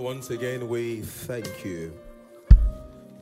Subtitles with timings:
[0.00, 1.92] Once again, we thank you.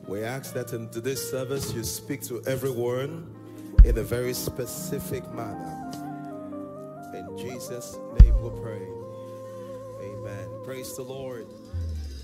[0.07, 3.35] We ask that in this service you speak to everyone
[3.83, 5.91] in a very specific manner.
[7.13, 8.87] In Jesus' name we pray.
[10.07, 10.47] Amen.
[10.63, 11.47] Praise the Lord.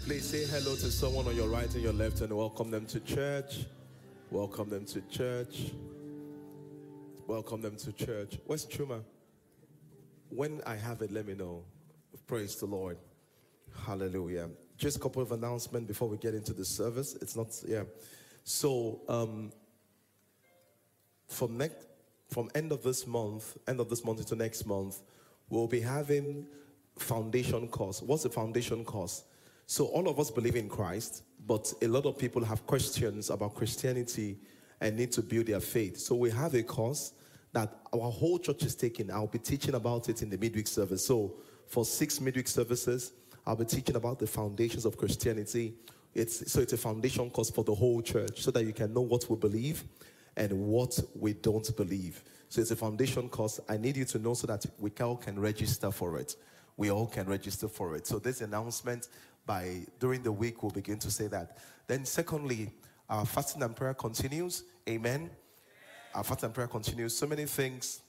[0.05, 3.01] Please say hello to someone on your right and your left and welcome them to
[3.01, 3.65] church.
[4.31, 5.73] Welcome them to church.
[7.27, 8.39] Welcome them to church.
[8.45, 9.03] Where's Chuma?
[10.29, 11.65] When I have it, let me know.
[12.25, 12.97] Praise the Lord.
[13.83, 14.49] Hallelujah.
[14.77, 17.15] Just a couple of announcements before we get into the service.
[17.21, 17.83] It's not, yeah.
[18.43, 19.51] So, um,
[21.27, 21.87] from next,
[22.29, 25.01] from end of this month, end of this month into next month,
[25.49, 26.47] we'll be having
[26.97, 28.01] foundation course.
[28.01, 29.23] What's the foundation course?
[29.67, 33.55] So all of us believe in Christ, but a lot of people have questions about
[33.55, 34.37] Christianity
[34.81, 35.97] and need to build their faith.
[35.97, 37.13] So we have a course
[37.53, 39.09] that our whole church is taking.
[39.09, 41.05] I'll be teaching about it in the midweek service.
[41.05, 41.35] So
[41.67, 43.13] for six midweek services,
[43.45, 45.75] I'll be teaching about the foundations of Christianity.
[46.13, 49.01] It's, so it's a foundation course for the whole church so that you can know
[49.01, 49.83] what we believe
[50.37, 52.23] and what we don't believe.
[52.49, 53.59] So it's a foundation course.
[53.67, 56.35] I need you to know so that we all can register for it.
[56.77, 58.07] We all can register for it.
[58.07, 59.09] So this announcement
[59.45, 61.57] by during the week we'll begin to say that.
[61.87, 62.71] Then secondly,
[63.09, 64.63] our fasting and prayer continues.
[64.89, 65.29] Amen.
[66.13, 67.15] Our fasting and prayer continues.
[67.15, 68.01] So many things,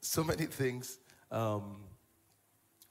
[0.00, 0.98] so many things,
[1.30, 1.76] um,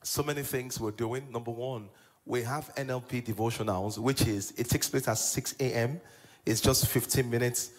[0.05, 1.31] so many things we're doing.
[1.31, 1.89] Number one,
[2.25, 5.99] we have NLP devotionals, which is it takes place at 6 a.m.
[6.45, 7.71] It's just 15 minutes.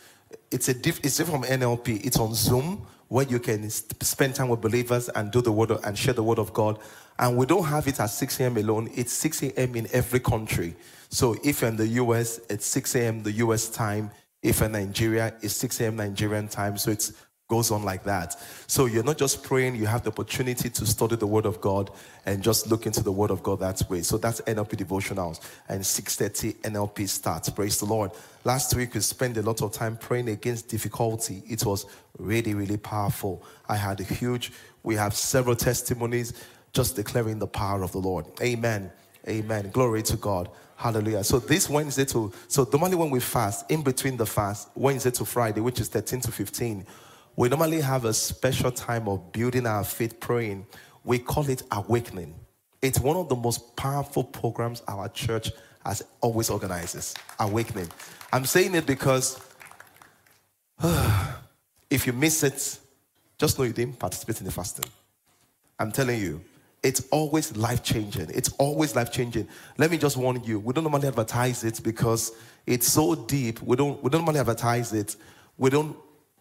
[0.50, 2.04] It's a diff, it's different from NLP.
[2.04, 5.84] It's on Zoom where you can spend time with believers and do the word of,
[5.84, 6.80] and share the word of God.
[7.18, 8.56] And we don't have it at 6 a.m.
[8.56, 8.90] alone.
[8.94, 9.76] It's 6 a.m.
[9.76, 10.74] in every country.
[11.08, 13.22] So if you're in the US, it's 6 a.m.
[13.22, 14.10] the US time.
[14.42, 15.96] If you're in Nigeria, it's 6 a.m.
[15.96, 16.76] Nigerian time.
[16.76, 17.12] So it
[17.48, 18.36] goes on like that.
[18.66, 21.90] So you're not just praying, you have the opportunity to study the Word of God
[22.24, 24.02] and just look into the Word of God that way.
[24.02, 25.40] So that's NLP devotionals.
[25.68, 27.48] And 6.30 NLP starts.
[27.48, 28.10] Praise the Lord.
[28.42, 31.44] Last week we spent a lot of time praying against difficulty.
[31.48, 31.86] It was
[32.18, 33.44] really, really powerful.
[33.68, 36.32] I had a huge, we have several testimonies
[36.72, 38.26] just declaring the power of the Lord.
[38.42, 38.90] Amen.
[39.28, 39.70] Amen.
[39.70, 40.50] Glory to God.
[40.74, 41.24] Hallelujah.
[41.24, 45.24] So this Wednesday to so normally when we fast, in between the fast, Wednesday to
[45.24, 46.84] Friday, which is 13 to 15,
[47.36, 50.66] we normally have a special time of building our faith praying.
[51.04, 52.34] We call it awakening.
[52.80, 55.50] It's one of the most powerful programs our church
[55.84, 57.14] has always organizes.
[57.38, 57.88] Awakening.
[58.32, 59.38] I'm saying it because
[60.80, 61.34] uh,
[61.90, 62.78] if you miss it,
[63.38, 64.86] just know you didn't participate in the fasting.
[65.78, 66.40] I'm telling you,
[66.82, 68.30] it's always life changing.
[68.30, 69.46] It's always life changing.
[69.76, 72.32] Let me just warn you, we don't normally advertise it because
[72.66, 73.60] it's so deep.
[73.60, 75.16] We don't, we don't normally advertise it.
[75.58, 75.96] We don't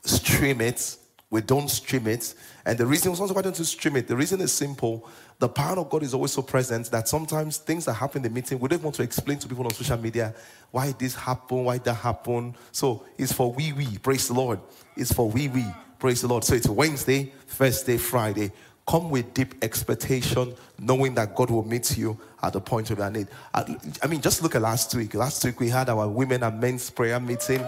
[0.05, 0.97] stream it.
[1.29, 2.33] We don't stream it.
[2.65, 4.07] And the reason, why don't you stream it?
[4.07, 5.09] The reason is simple.
[5.39, 8.29] The power of God is always so present that sometimes things that happen in the
[8.29, 10.33] meeting, we don't want to explain to people on social media
[10.71, 12.55] why this happened, why that happened.
[12.71, 13.97] So it's for we, we.
[13.97, 14.59] Praise the Lord.
[14.95, 15.65] It's for we, we.
[15.99, 16.43] Praise the Lord.
[16.43, 18.51] So it's Wednesday, Thursday, Friday.
[18.87, 23.09] Come with deep expectation, knowing that God will meet you at the point of your
[23.09, 23.27] need.
[23.53, 25.15] I mean, just look at last week.
[25.15, 27.65] Last week we had our women and men's prayer meeting.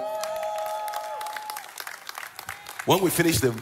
[2.88, 3.54] When we finished the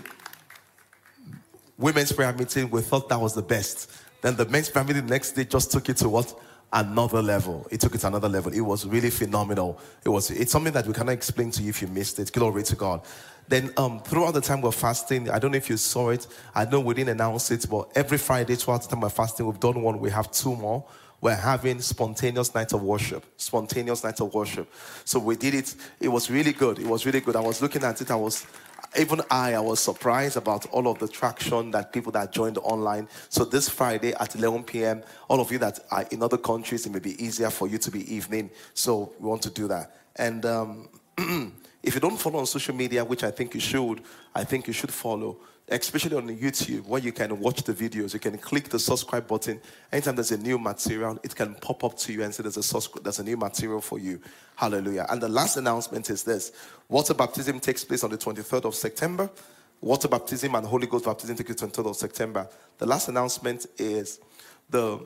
[1.79, 3.91] women's prayer meeting, we thought that was the best.
[4.21, 6.39] Then the men's prayer meeting next day just took it to what?
[6.71, 7.65] Another level.
[7.71, 8.53] It took it to another level.
[8.53, 9.79] It was really phenomenal.
[10.03, 12.31] It was it's something that we cannot explain to you if you missed it.
[12.31, 13.01] Glory to God.
[13.47, 16.27] Then um, throughout the time we're fasting, I don't know if you saw it.
[16.53, 19.59] I know we didn't announce it, but every Friday throughout the time we're fasting, we've
[19.59, 19.99] done one.
[19.99, 20.85] We have two more.
[21.19, 23.25] We're having spontaneous nights of worship.
[23.37, 24.71] Spontaneous nights of worship.
[25.05, 25.73] So we did it.
[25.99, 26.77] It was really good.
[26.77, 27.35] It was really good.
[27.35, 28.11] I was looking at it.
[28.11, 28.45] I was
[28.99, 33.07] even I, I was surprised about all of the traction that people that joined online.
[33.29, 36.91] So this Friday at 11 p.m., all of you that are in other countries, it
[36.91, 38.49] may be easier for you to be evening.
[38.73, 39.95] So we want to do that.
[40.15, 40.89] And um,
[41.85, 44.01] If you don't follow on social media, which I think you should,
[44.33, 45.37] I think you should follow,
[45.69, 48.13] especially on YouTube, where you can watch the videos.
[48.13, 49.59] You can click the subscribe button.
[49.91, 52.63] Anytime there's a new material, it can pop up to you and say there's a
[52.63, 54.19] subscribe, there's a new material for you.
[54.55, 55.05] Hallelujah.
[55.09, 56.51] And the last announcement is this:
[56.87, 59.29] water baptism takes place on the 23rd of September.
[59.81, 62.47] Water baptism and Holy Ghost baptism takes place on the 23rd of September.
[62.77, 64.19] The last announcement is
[64.69, 64.99] the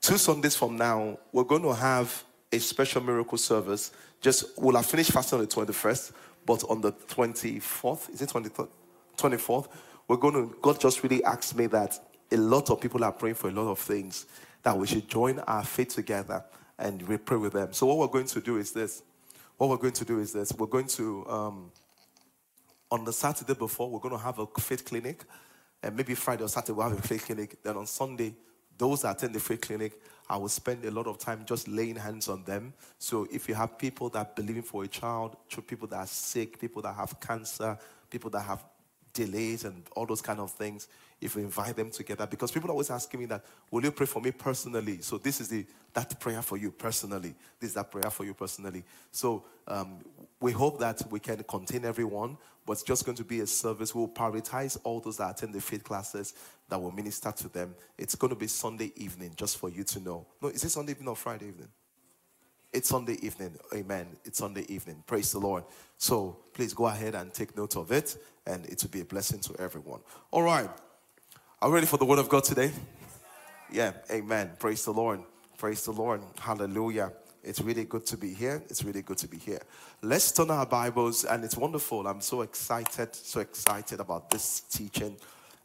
[0.00, 3.92] two Sundays from now, we're going to have a special miracle service
[4.22, 6.12] just we'll have finished fasting on the 21st,
[6.46, 8.68] but on the 24th, is it 23rd?
[9.22, 9.68] 24th,
[10.08, 11.98] we're going to, God just really asked me that
[12.30, 14.26] a lot of people are praying for a lot of things,
[14.62, 16.44] that we should join our faith together
[16.78, 17.72] and we pray with them.
[17.72, 19.02] So, what we're going to do is this.
[19.56, 20.52] What we're going to do is this.
[20.52, 21.72] We're going to, um,
[22.90, 25.22] on the Saturday before, we're going to have a faith clinic.
[25.82, 27.62] And maybe Friday or Saturday, we'll have a faith clinic.
[27.62, 28.34] Then on Sunday,
[28.78, 31.96] those that attend the faith clinic, I will spend a lot of time just laying
[31.96, 32.72] hands on them.
[32.98, 35.36] So if you have people that believing for a child,
[35.66, 37.78] people that are sick, people that have cancer,
[38.10, 38.64] people that have
[39.12, 40.88] delays and all those kind of things,
[41.20, 44.06] if we invite them together, because people are always asking me that, will you pray
[44.06, 45.00] for me personally?
[45.00, 47.34] So this is the that prayer for you personally.
[47.60, 48.82] This is that prayer for you personally.
[49.10, 49.98] So um,
[50.40, 53.94] we hope that we can contain everyone, but it's just going to be a service.
[53.94, 56.34] We'll prioritize all those that attend the faith classes
[56.68, 57.74] that will minister to them.
[57.98, 60.26] It's going to be Sunday evening, just for you to know.
[60.40, 61.68] No, is it Sunday evening or Friday evening?
[62.72, 63.58] It's Sunday evening.
[63.74, 64.06] Amen.
[64.24, 65.02] It's Sunday evening.
[65.06, 65.64] Praise the Lord.
[65.98, 68.16] So please go ahead and take note of it,
[68.46, 70.00] and it will be a blessing to everyone.
[70.30, 70.70] All right.
[71.60, 72.72] Are we ready for the word of God today?
[73.70, 73.92] Yeah.
[74.10, 74.52] Amen.
[74.58, 75.20] Praise the Lord.
[75.58, 76.22] Praise the Lord.
[76.40, 77.12] Hallelujah.
[77.44, 78.62] It's really good to be here.
[78.70, 79.60] It's really good to be here.
[80.00, 82.06] Let's turn our Bibles, and it's wonderful.
[82.06, 85.16] I'm so excited, so excited about this teaching.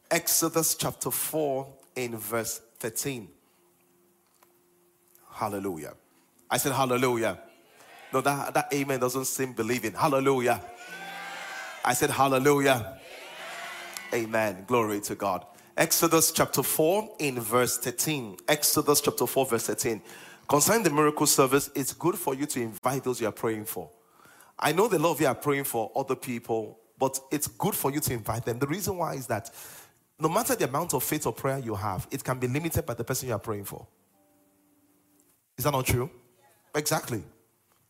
[0.10, 1.68] Exodus chapter 4,
[1.98, 3.28] in verse 13.
[5.32, 5.94] Hallelujah.
[6.50, 7.40] I said, Hallelujah.
[8.14, 9.94] No, that, that amen doesn't seem believing.
[9.94, 10.62] Hallelujah.
[11.84, 13.00] I said, Hallelujah.
[14.14, 14.64] Amen.
[14.68, 15.46] Glory to God.
[15.76, 18.38] Exodus chapter 4 in verse 13.
[18.48, 20.02] Exodus chapter 4, verse 13.
[20.48, 23.90] Concerning the miracle service, it's good for you to invite those you are praying for.
[24.58, 27.92] I know the lot of you are praying for other people, but it's good for
[27.92, 28.58] you to invite them.
[28.58, 29.52] The reason why is that
[30.20, 32.94] no matter the amount of faith or prayer you have, it can be limited by
[32.96, 33.86] the person you are praying for.
[35.58, 36.10] Is that not true?
[36.78, 37.24] Exactly.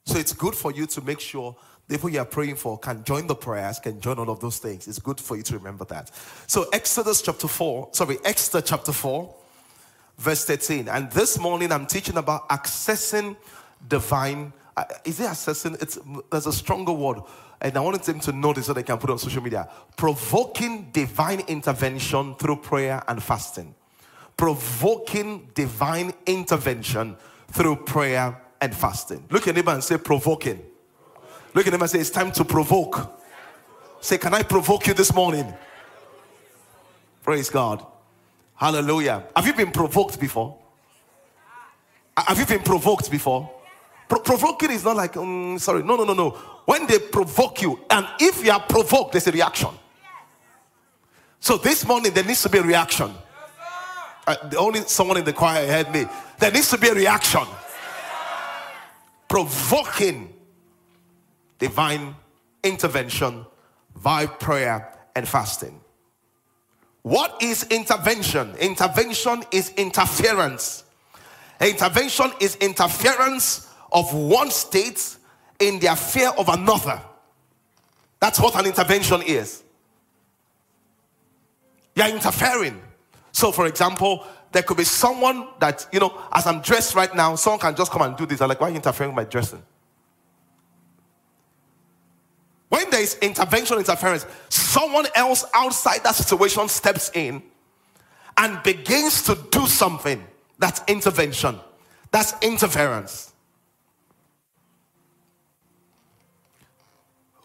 [0.06, 1.56] So it's good for you to make sure
[1.88, 4.58] the people you are praying for can join the prayers, can join all of those
[4.60, 4.88] things.
[4.88, 6.10] It's good for you to remember that.
[6.48, 9.36] So Exodus chapter 4, sorry, Exodus chapter 4,
[10.18, 10.88] verse 13.
[10.88, 13.36] And this morning I'm teaching about accessing
[13.88, 14.54] divine.
[14.76, 15.82] Uh, is it accessing?
[15.82, 16.00] It's
[16.32, 17.20] there's a stronger word.
[17.60, 19.68] And I wanted them to know this so they can put it on social media.
[19.98, 23.76] Provoking divine intervention through prayer and fasting.
[24.38, 27.18] Provoking divine intervention
[27.50, 29.24] through prayer and fasting.
[29.30, 30.62] Look at neighbor and say, provoking.
[31.54, 33.20] Look at neighbor and say, it's time to provoke.
[34.02, 35.54] Say, can I provoke you this morning?
[37.24, 37.86] Praise God.
[38.56, 39.24] Hallelujah.
[39.36, 40.58] Have you been provoked before?
[42.16, 43.52] Have you been provoked before?
[44.10, 46.30] Pro- provoking is not like, um, sorry, no, no, no, no.
[46.66, 49.70] When they provoke you, and if you are provoked, there's a reaction.
[51.40, 53.12] So this morning, there needs to be a reaction.
[54.26, 56.06] Uh, the only someone in the choir heard me.
[56.40, 57.46] There needs to be a reaction
[59.28, 60.34] provoking
[61.60, 62.16] divine
[62.64, 63.46] intervention
[63.96, 65.80] via prayer and fasting.
[67.02, 68.56] What is intervention?
[68.56, 70.84] Intervention is interference.
[71.62, 75.16] Intervention is interference of one state
[75.60, 77.02] in the affair of another.
[78.20, 79.64] That's what an intervention is.
[81.96, 82.82] You're interfering.
[83.32, 87.36] So, for example, there could be someone that, you know, as I'm dressed right now,
[87.36, 88.42] someone can just come and do this.
[88.42, 89.62] I'm like, why are you interfering with my dressing?
[92.70, 97.42] When there is intervention, interference, someone else outside that situation steps in
[98.38, 100.24] and begins to do something.
[100.60, 101.60] That's intervention.
[102.12, 103.34] That's interference.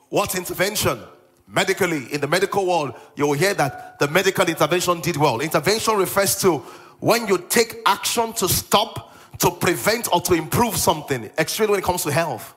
[0.09, 0.99] What intervention?
[1.47, 5.41] Medically, in the medical world, you will hear that the medical intervention did well.
[5.41, 6.63] Intervention refers to
[7.03, 11.85] when you take action to stop, to prevent, or to improve something, especially when it
[11.85, 12.55] comes to health.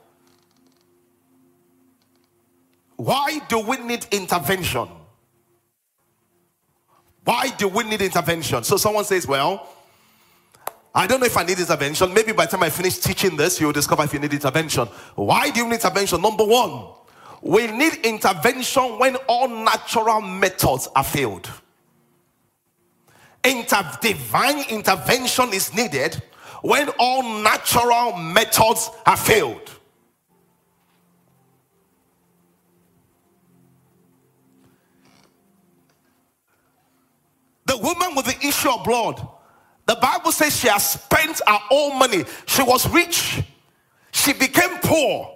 [2.94, 4.86] Why do we need intervention?
[7.24, 8.62] Why do we need intervention?
[8.62, 9.68] So someone says, Well,
[10.94, 12.14] I don't know if I need intervention.
[12.14, 14.86] Maybe by the time I finish teaching this, you'll discover if you need intervention.
[15.16, 16.22] Why do you need intervention?
[16.22, 16.86] Number one,
[17.42, 21.50] we need intervention when all natural methods are failed.
[23.46, 26.20] Inter- divine intervention is needed
[26.62, 29.70] when all natural methods have failed.
[37.66, 39.24] The woman with the issue of blood,
[39.86, 42.24] the Bible says she has spent her own money.
[42.46, 43.42] She was rich,
[44.10, 45.32] she became poor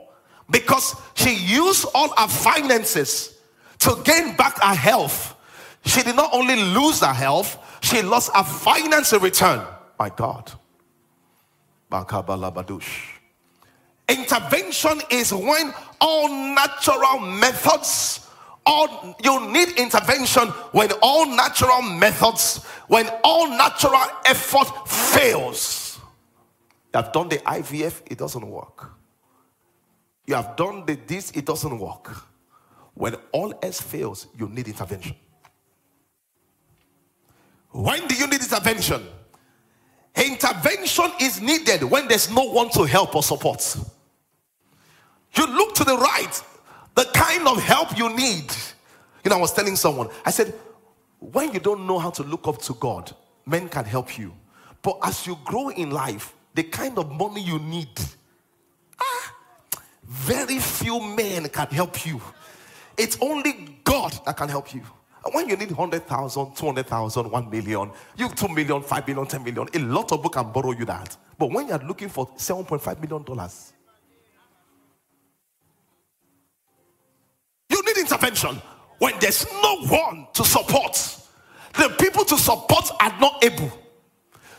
[0.50, 3.36] because she used all her finances
[3.78, 5.36] to gain back her health.
[5.84, 9.66] She did not only lose her health, she lost a finance in return.
[9.98, 10.52] My God.
[14.08, 18.26] Intervention is when all natural methods,
[18.66, 25.98] all you need intervention when all natural methods, when all natural effort fails.
[26.92, 28.90] You have done the IVF, it doesn't work.
[30.26, 32.10] You have done the this, it doesn't work.
[32.94, 35.14] When all else fails, you need intervention.
[37.72, 39.06] When do you need intervention?
[40.16, 43.76] Intervention is needed when there's no one to help or support.
[45.34, 46.42] You look to the right,
[46.94, 48.52] the kind of help you need.
[49.24, 50.52] You know, I was telling someone, I said,
[51.20, 53.14] when you don't know how to look up to God,
[53.46, 54.34] men can help you.
[54.82, 58.00] But as you grow in life, the kind of money you need,
[58.98, 59.34] ah,
[60.04, 62.20] very few men can help you.
[62.96, 64.82] It's only God that can help you.
[65.32, 69.78] When you need 100,000, 200,000, 1 million, you 2 million, 5 million, 10 million, a
[69.78, 71.16] lot of people can borrow you that.
[71.38, 73.72] But when you're looking for 7.5 million dollars,
[77.68, 78.60] you need intervention
[78.98, 80.94] when there's no one to support.
[81.74, 83.70] The people to support are not able.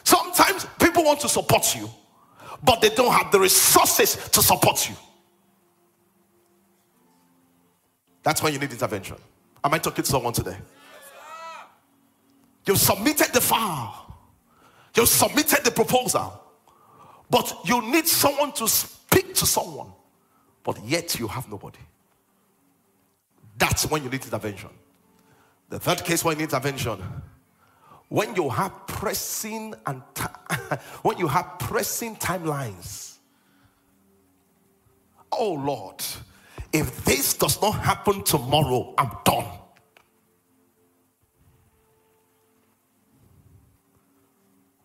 [0.04, 1.90] Sometimes people want to support you,
[2.64, 4.96] but they don't have the resources to support you.
[8.24, 9.18] That's when you need intervention.
[9.64, 10.58] Am I talking to someone today?
[12.66, 14.18] You submitted the file,
[14.96, 16.42] you submitted the proposal,
[17.30, 19.92] but you need someone to speak to someone,
[20.64, 21.80] but yet you have nobody.
[23.58, 24.70] That's when you need intervention.
[25.70, 27.00] The third case when you need intervention,
[28.10, 30.02] when you have pressing and
[31.02, 33.18] when you have pressing timelines.
[35.32, 36.04] Oh Lord,
[36.74, 39.46] if this does not happen tomorrow, I'm done.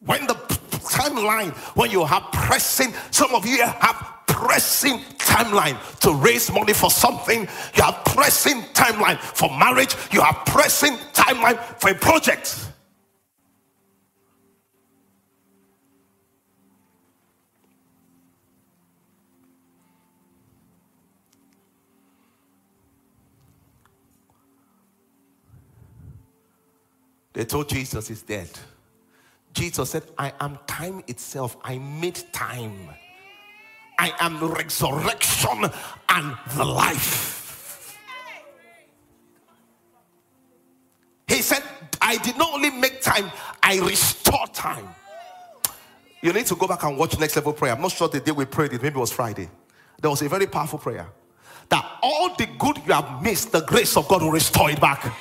[0.00, 6.52] When the timeline, when you have pressing, some of you have pressing timeline to raise
[6.52, 7.40] money for something,
[7.74, 12.68] you have pressing timeline for marriage, you have pressing timeline for a project.
[27.36, 28.48] They told Jesus is dead.
[29.52, 31.58] Jesus said, I am time itself.
[31.62, 32.88] I made time.
[33.98, 35.70] I am the resurrection
[36.08, 37.94] and the life.
[41.28, 41.62] He said,
[42.00, 43.30] I did not only make time,
[43.62, 44.88] I restore time.
[46.22, 47.74] You need to go back and watch next level prayer.
[47.74, 49.50] I'm not sure the day we prayed it, maybe it was Friday.
[50.00, 51.06] There was a very powerful prayer
[51.68, 55.14] that all the good you have missed, the grace of God will restore it back.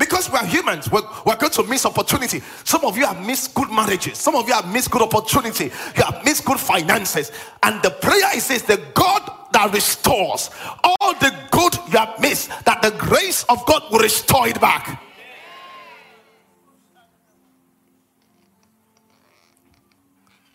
[0.00, 2.40] Because we are humans, we're, we're, going to miss opportunity.
[2.64, 6.02] Some of you have missed good marriages, some of you have missed good opportunity, you
[6.02, 7.30] have missed good finances.
[7.62, 10.48] And the prayer is this the God that restores
[10.82, 15.02] all the good you have missed, that the grace of God will restore it back.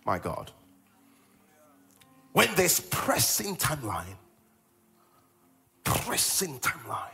[0.06, 0.50] My God.
[2.34, 4.18] When there's pressing timeline,
[5.84, 7.10] pressing timeline,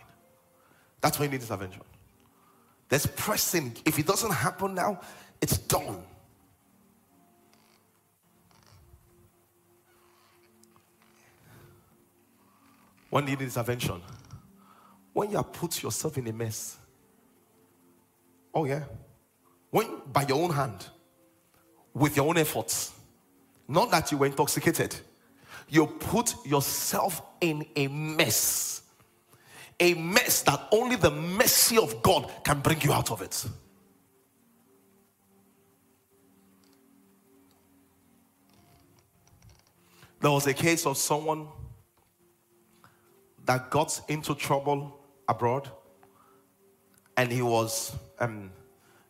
[1.01, 1.81] that's when you need this intervention.
[2.91, 3.73] There's pressing.
[3.85, 4.99] If it doesn't happen now,
[5.41, 6.03] it's done.
[13.09, 14.01] When you need intervention,
[15.13, 16.77] when you put yourself in a mess.
[18.53, 18.83] Oh, yeah.
[19.69, 20.85] When by your own hand,
[21.93, 22.91] with your own efforts,
[23.69, 24.97] not that you were intoxicated,
[25.69, 28.80] you put yourself in a mess
[29.81, 33.45] a mess that only the mercy of God can bring you out of it.
[40.21, 41.47] There was a case of someone
[43.45, 45.67] that got into trouble abroad
[47.17, 48.51] and he was um,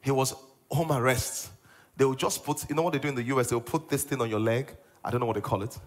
[0.02, 0.34] he was
[0.72, 1.52] home arrest.
[1.98, 3.48] They will just put, you know what they do in the US?
[3.50, 4.74] They will put this thing on your leg.
[5.04, 5.78] I don't know what they call it.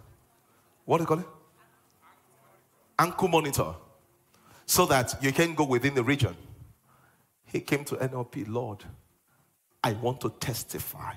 [0.85, 1.27] What do they call it?
[2.99, 3.75] Ankle monitor
[4.67, 6.37] so that you can go within the region.
[7.45, 8.85] He came to NLP, Lord,
[9.83, 11.15] I want to testify.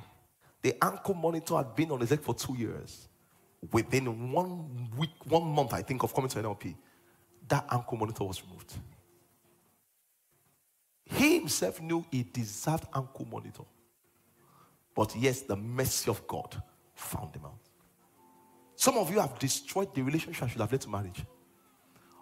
[0.61, 3.07] The ankle monitor had been on his leg for two years.
[3.71, 6.75] Within one week, one month, I think, of coming to NLP,
[7.47, 8.73] that ankle monitor was removed.
[11.05, 13.63] He himself knew he deserved ankle monitor.
[14.93, 16.61] But yes, the mercy of God
[16.93, 17.59] found him out.
[18.75, 21.23] Some of you have destroyed the relationship that should have led to marriage.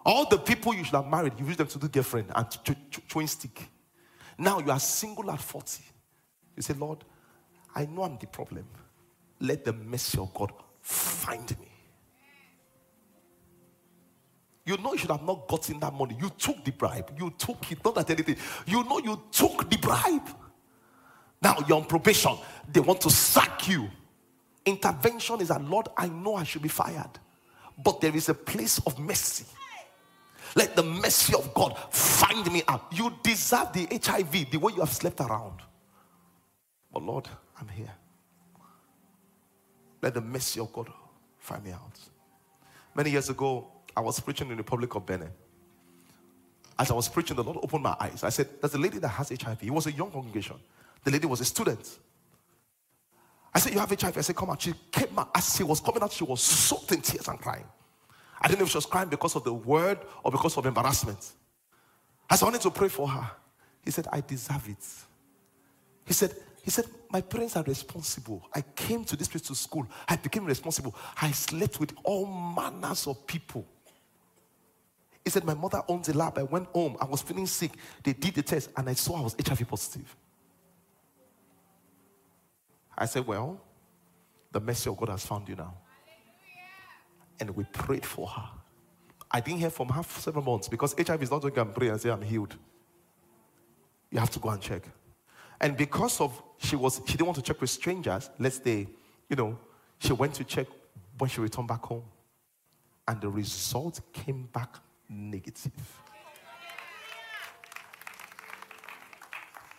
[0.06, 2.46] All the people you should have married, you use them to do girlfriend and
[3.08, 3.68] twin stick.
[4.38, 5.82] Now you are single at 40.
[6.54, 7.02] You say, Lord,
[7.74, 8.64] I know I'm the problem.
[9.40, 11.66] Let the mercy of God find me.
[14.64, 16.16] You know you should have not gotten that money.
[16.20, 17.10] You took the bribe.
[17.18, 18.36] You took it, not that anything.
[18.64, 20.28] You know you took the bribe.
[21.42, 22.36] Now you're on probation.
[22.72, 23.90] They want to sack you.
[24.64, 27.10] Intervention is that, Lord, I know I should be fired.
[27.82, 29.46] But there is a place of mercy.
[30.54, 32.92] Let the mercy of God find me out.
[32.92, 35.60] You deserve the HIV the way you have slept around.
[36.92, 37.28] But Lord,
[37.60, 37.92] I'm here.
[40.02, 40.88] Let the mercy of God
[41.38, 41.98] find me out.
[42.94, 45.30] Many years ago, I was preaching in the Republic of Benin.
[46.78, 48.22] As I was preaching, the Lord opened my eyes.
[48.22, 49.62] I said, There's a lady that has HIV.
[49.62, 50.56] It was a young congregation.
[51.04, 51.98] The lady was a student.
[53.54, 54.18] I said, You have HIV?
[54.18, 54.60] I said, Come out.
[54.60, 55.30] She came out.
[55.34, 57.64] As she was coming out, she was soaked in tears and crying.
[58.40, 61.32] I didn't know if she was crying because of the word or because of embarrassment.
[62.28, 63.30] I wanted to pray for her.
[63.82, 64.84] He said, I deserve it.
[66.04, 68.44] He said, he said, My parents are responsible.
[68.52, 69.86] I came to this place to school.
[70.08, 70.94] I became responsible.
[71.20, 73.64] I slept with all manners of people.
[75.24, 76.38] He said, My mother owns a lab.
[76.38, 76.96] I went home.
[77.00, 77.72] I was feeling sick.
[78.02, 80.16] They did the test and I saw I was HIV positive.
[82.98, 83.60] I said, Well,
[84.50, 85.74] the mercy of God has found you now.
[87.40, 88.48] And we prayed for her.
[89.30, 91.88] I didn't hear from her for several months because HIV is not going to pray
[91.88, 92.56] and say, I'm healed.
[94.10, 94.82] You have to go and check.
[95.60, 98.86] And because of she was she didn't want to check with strangers, let's say,
[99.28, 99.58] you know,
[99.98, 100.66] she went to check
[101.18, 102.04] when she returned back home.
[103.08, 104.76] And the result came back
[105.08, 105.72] negative.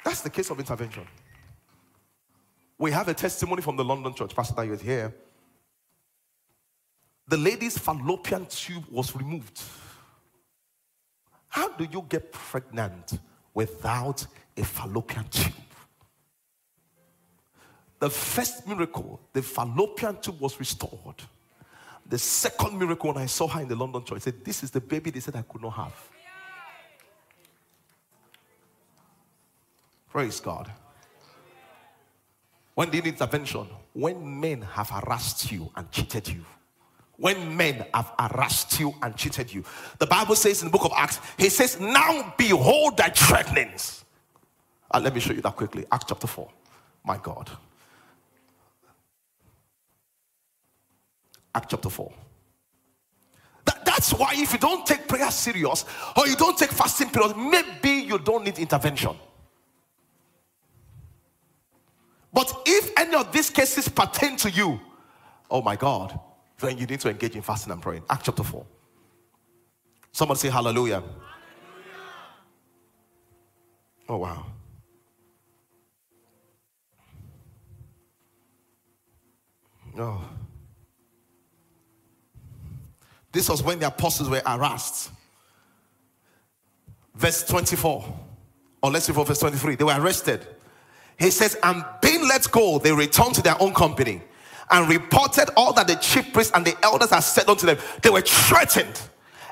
[0.04, 1.06] That's the case of intervention.
[2.78, 4.36] We have a testimony from the London church.
[4.36, 5.14] Pastor Dayo is here.
[7.28, 9.62] The lady's fallopian tube was removed.
[11.50, 13.20] How do you get pregnant
[13.54, 15.54] without a fallopian tube?
[18.00, 21.22] The first miracle, the fallopian tube was restored.
[22.06, 24.72] The second miracle, when I saw her in the London church, I said, This is
[24.72, 25.94] the baby they said I could not have.
[30.10, 30.72] Praise God.
[32.76, 33.68] When do you need intervention?
[33.94, 36.46] When men have harassed you and cheated you.
[37.18, 39.64] When men have harassed you and cheated you.
[39.98, 44.06] The Bible says in the book of Acts, He says, Now behold thy threatenings.
[44.92, 45.86] Uh, let me show you that quickly.
[45.92, 46.48] Acts chapter 4.
[47.04, 47.50] My God.
[51.56, 52.12] Act chapter 4.
[53.66, 57.36] That, that's why if you don't take prayer serious or you don't take fasting period,
[57.36, 59.16] maybe you don't need intervention.
[62.32, 64.80] But if any of these cases pertain to you,
[65.50, 66.20] oh my God,
[66.60, 68.04] then you need to engage in fasting and praying.
[68.10, 68.66] Act chapter 4.
[70.12, 71.02] Someone say hallelujah.
[71.02, 71.14] hallelujah.
[74.10, 74.46] Oh wow.
[80.00, 80.30] Oh.
[83.32, 85.12] This was when the apostles were harassed.
[87.14, 88.20] Verse 24,
[88.82, 89.76] or let's see for verse 23.
[89.76, 90.48] They were arrested.
[91.20, 94.22] He says, and being let go, they returned to their own company
[94.70, 97.78] and reported all that the chief priests and the elders had said unto them.
[98.02, 99.02] They were threatened.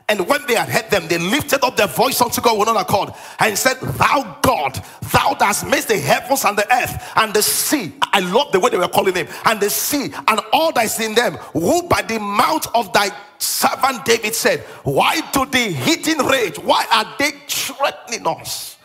[0.08, 2.78] And when they had heard them, they lifted up their voice unto God with one
[2.78, 4.80] accord and said, Thou God,
[5.12, 7.94] thou dost make the heavens and the earth and the sea.
[8.14, 11.00] I love the way they were calling him, and the sea and all that is
[11.00, 15.74] in them, who by the mouth of thy servant David said, Why do they the
[15.74, 16.60] heathen rage?
[16.60, 18.78] Why are they threatening us?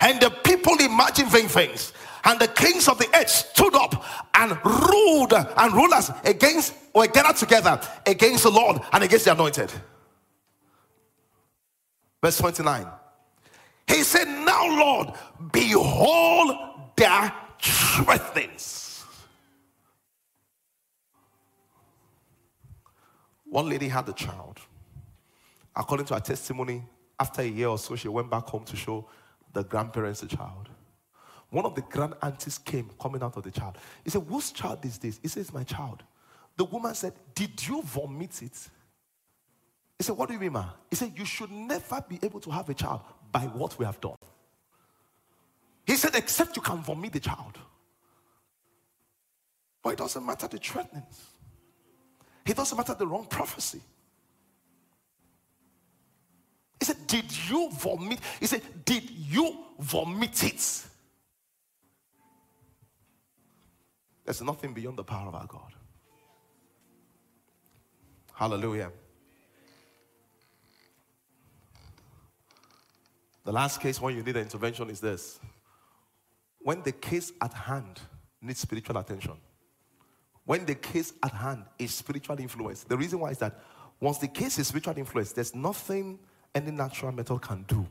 [0.00, 1.92] And the people imagine vain things.
[2.26, 7.36] And the kings of the earth stood up and ruled, and rulers against were gathered
[7.36, 9.72] together against the Lord and against the anointed.
[12.22, 12.86] Verse 29.
[13.86, 15.12] He said, Now, Lord,
[15.52, 16.56] behold
[16.96, 18.76] their threatenings
[23.56, 24.60] One lady had a child.
[25.74, 26.84] According to her testimony,
[27.18, 29.08] after a year or so, she went back home to show
[29.52, 30.68] the grandparents the child.
[31.50, 33.78] One of the grand aunties came coming out of the child.
[34.04, 35.18] He said, Whose child is this?
[35.22, 36.02] He says, My child.
[36.56, 38.68] The woman said, Did you vomit it?
[39.98, 40.70] He said, What do you mean, ma?
[40.90, 44.00] He said, You should never be able to have a child by what we have
[44.00, 44.16] done.
[45.86, 47.58] He said, Except you can vomit the child.
[49.82, 51.26] But it doesn't matter the threatenings.
[52.44, 53.80] It doesn't matter the wrong prophecy.
[56.80, 58.18] He said, Did you vomit?
[58.40, 60.86] He said, Did you vomit it?
[64.26, 65.72] There's nothing beyond the power of our God.
[68.34, 68.90] Hallelujah.
[73.44, 75.38] The last case when you need an intervention is this
[76.58, 78.00] when the case at hand
[78.42, 79.34] needs spiritual attention
[80.44, 82.84] when the case at hand is spiritual influence.
[82.84, 83.60] The reason why is that
[84.00, 86.18] once the case is spiritual influence, there's nothing
[86.54, 87.86] any natural method can do.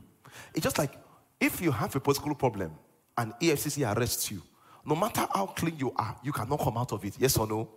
[0.54, 0.98] It's just like
[1.40, 2.72] if you have a political problem
[3.16, 4.42] and EFCC arrests you,
[4.86, 7.14] no matter how clean you are, you cannot come out of it.
[7.18, 7.68] Yes or no?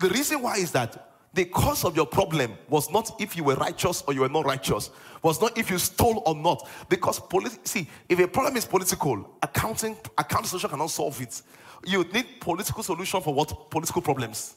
[0.00, 3.54] The reason why is that the cause of your problem was not if you were
[3.54, 4.90] righteous or you were not righteous,
[5.22, 6.68] was not if you stole or not.
[6.88, 7.20] Because
[7.62, 11.40] see, if a problem is political, accounting accounting solution cannot solve it.
[11.86, 14.56] You need political solution for what political problems.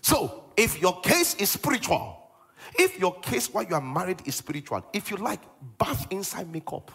[0.00, 2.18] So, if your case is spiritual,
[2.74, 5.40] if your case while you are married is spiritual, if you like,
[5.78, 6.90] bath inside makeup.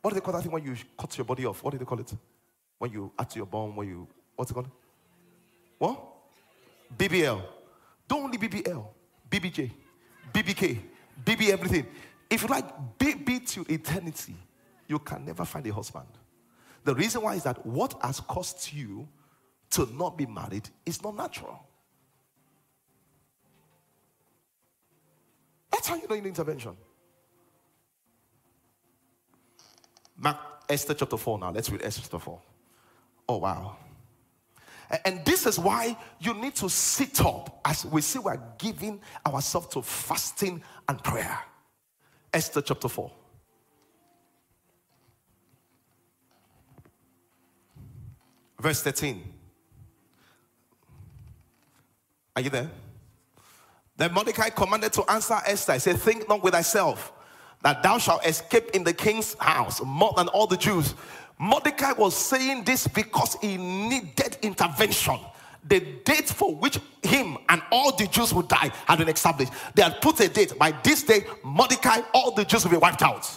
[0.00, 1.62] What do they call that thing when you cut your body off?
[1.62, 2.12] What do they call it?
[2.78, 4.08] When you add to your bone, when you
[4.38, 4.70] What's it called?
[5.78, 6.00] What?
[6.96, 7.42] BBL.
[8.06, 8.86] Don't only BBL,
[9.28, 9.68] BBJ,
[10.32, 10.78] BBK,
[11.24, 11.86] BB everything.
[12.30, 12.64] If you like
[12.98, 14.36] BB to eternity,
[14.86, 16.06] you can never find a husband.
[16.84, 19.08] The reason why is that what has cost you
[19.70, 21.58] to not be married is not natural.
[25.72, 26.76] That's how you know you need intervention.
[30.18, 30.36] Mark
[30.68, 31.50] Esther chapter 4 now.
[31.50, 32.40] Let's read Esther chapter 4.
[33.28, 33.76] Oh, wow.
[35.04, 39.68] And this is why you need to sit up as we see we're giving ourselves
[39.68, 41.38] to fasting and prayer.
[42.32, 43.12] Esther chapter 4.
[48.60, 49.22] Verse 13.
[52.34, 52.70] Are you there?
[53.96, 55.74] Then Mordecai commanded to answer Esther.
[55.74, 57.12] He said, Think not with thyself
[57.62, 60.94] that thou shalt escape in the king's house more than all the Jews.
[61.38, 65.18] Mordecai was saying this because he needed intervention.
[65.64, 69.52] The date for which him and all the Jews would die had been established.
[69.74, 70.58] They had put a date.
[70.58, 73.28] By this day, Mordecai, all the Jews will be wiped out.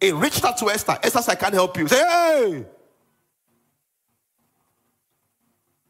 [0.00, 0.98] He reached out to Esther.
[1.02, 1.88] Esther said, I can't help you.
[1.88, 2.66] Say, hey!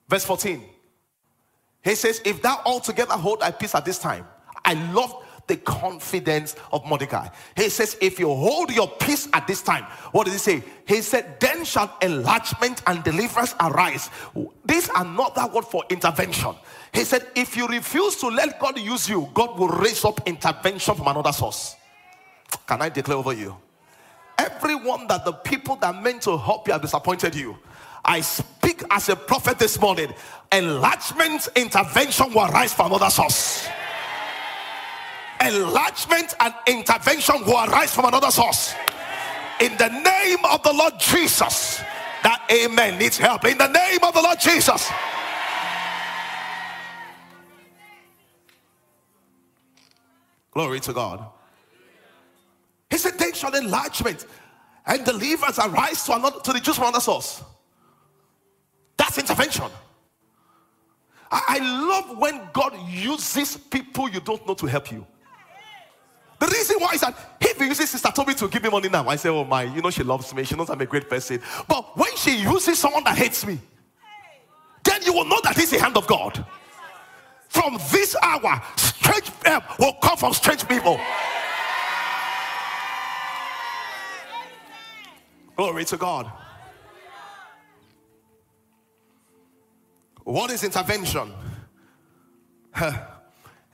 [0.09, 0.63] Verse 14.
[1.83, 4.27] He says, If thou altogether hold thy peace at this time,
[4.65, 5.22] I love
[5.53, 7.29] the confidence of Mordecai.
[7.55, 10.63] He says, If you hold your peace at this time, what did he say?
[10.87, 14.09] He said, Then shall enlargement and deliverance arise.
[14.65, 16.55] These are not that word for intervention.
[16.95, 20.95] He said, If you refuse to let God use you, God will raise up intervention
[20.95, 21.77] from another source.
[22.67, 23.55] Can I declare over you?
[24.39, 27.59] Everyone that the people that meant to help you have disappointed you.
[28.07, 30.15] I speak as a prophet this morning.
[30.51, 33.69] Enlargement intervention will arise from another source
[35.47, 38.75] enlargement and intervention will arise from another source.
[39.61, 41.81] In the name of the Lord Jesus,
[42.23, 43.45] that amen needs help.
[43.45, 44.91] In the name of the Lord Jesus.
[50.51, 51.25] Glory to God.
[52.91, 54.27] He said, Then shall enlargement
[54.87, 57.43] and deliverance arise to another to the Jews from another source.
[58.97, 59.71] That's intervention.
[61.31, 65.07] I, I love when God uses people you don't know to help you.
[66.43, 69.15] The reason why is that he uses Sister Toby to give me money now, I
[69.15, 70.43] say, Oh my, you know, she loves me.
[70.43, 71.41] She knows I'm a great person.
[71.69, 73.61] But when she uses someone that hates me,
[74.83, 76.45] then you will know that it's the hand of God.
[77.49, 80.99] From this hour, strange help will come from strange people.
[85.57, 86.33] Glory to God.
[90.25, 91.33] What is intervention?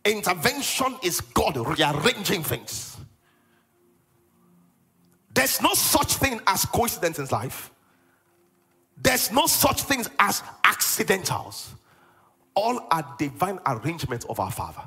[0.08, 2.96] Intervention is God rearranging things.
[5.34, 7.70] There's no such thing as coincidence in life.
[8.96, 11.74] There's no such things as accidentals.
[12.54, 14.82] All are divine arrangements of our Father.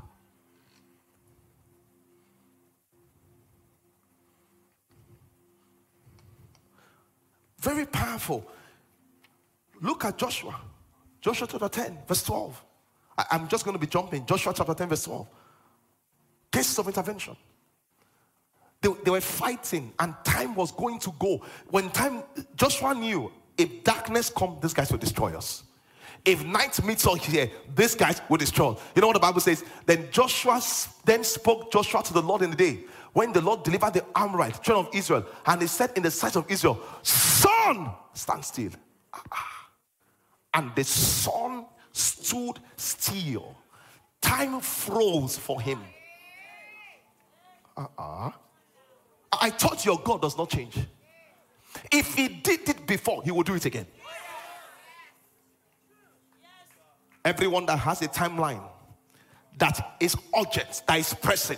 [7.60, 8.50] Very powerful.
[9.82, 10.60] Look at Joshua.
[11.22, 12.66] Joshua chapter 10, verse 12.
[13.18, 14.26] I, am just going to be jumping.
[14.26, 15.28] Joshua chapter 10, verse 12.
[16.52, 17.36] Cases of intervention.
[18.82, 21.44] They, they were fighting, and time was going to go.
[21.70, 22.24] When time,
[22.56, 25.64] Joshua knew if darkness comes, these guys will destroy us.
[26.24, 28.82] If night meets us here, these guys will destroy us.
[28.96, 29.64] You know what the Bible says?
[29.86, 30.62] Then Joshua
[31.04, 34.62] then spoke Joshua to the Lord in the day when the Lord delivered the Amorite,
[34.62, 38.72] children of Israel, and he said in the sight of Israel, Sun, stand still.
[39.14, 39.70] Ah, ah.
[40.54, 43.56] And the sun stood still.
[44.22, 45.80] Time froze for him.
[47.76, 48.32] Uh-uh.
[49.42, 50.78] I thought your God does not change.
[51.92, 53.88] If he did it before, he will do it again.
[57.24, 58.62] Everyone that has a timeline
[59.58, 61.58] that is urgent, that is pressing,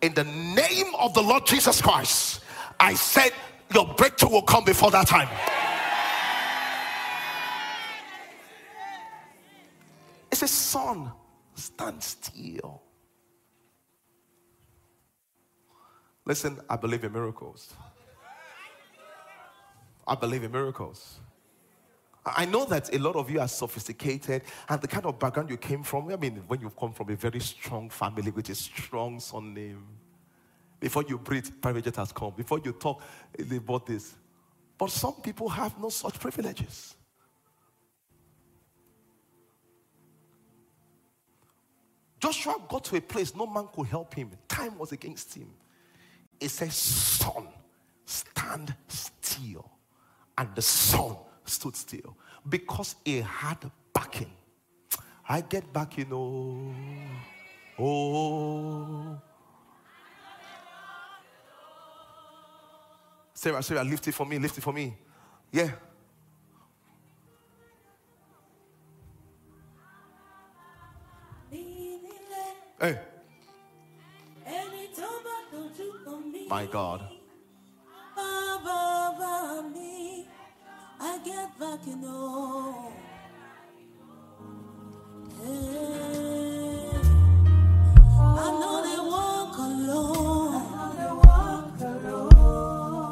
[0.00, 2.40] in the name of the Lord Jesus Christ,
[2.78, 3.32] I said
[3.74, 5.28] your breakthrough will come before that time.
[10.32, 11.12] It says, Sun,
[11.54, 12.82] stand still.
[16.24, 17.74] Listen, I believe in miracles.
[20.06, 21.18] I believe in miracles.
[22.24, 25.56] I know that a lot of you are sophisticated and the kind of background you
[25.56, 26.10] came from.
[26.10, 29.84] I mean, when you've come from a very strong family with a strong son name,
[30.80, 32.32] before you breathe, private jet has come.
[32.36, 33.02] Before you talk,
[33.36, 34.14] they bought this.
[34.78, 36.96] But some people have no such privileges.
[42.22, 44.30] Joshua got to a place no man could help him.
[44.46, 45.48] Time was against him.
[46.38, 47.48] It says, Sun,
[48.06, 49.68] stand still.
[50.38, 52.16] And the sun stood still
[52.48, 53.58] because he had
[53.92, 54.30] backing.
[55.28, 56.74] I get back, you oh, know.
[57.78, 59.22] Oh, oh.
[63.34, 64.96] Sarah, Sarah, lift it for me, lift it for me.
[65.50, 65.72] Yeah.
[72.82, 72.98] Hey.
[76.48, 77.08] My God.
[81.04, 82.92] I get back, you know.
[88.18, 90.22] I know they walk alone.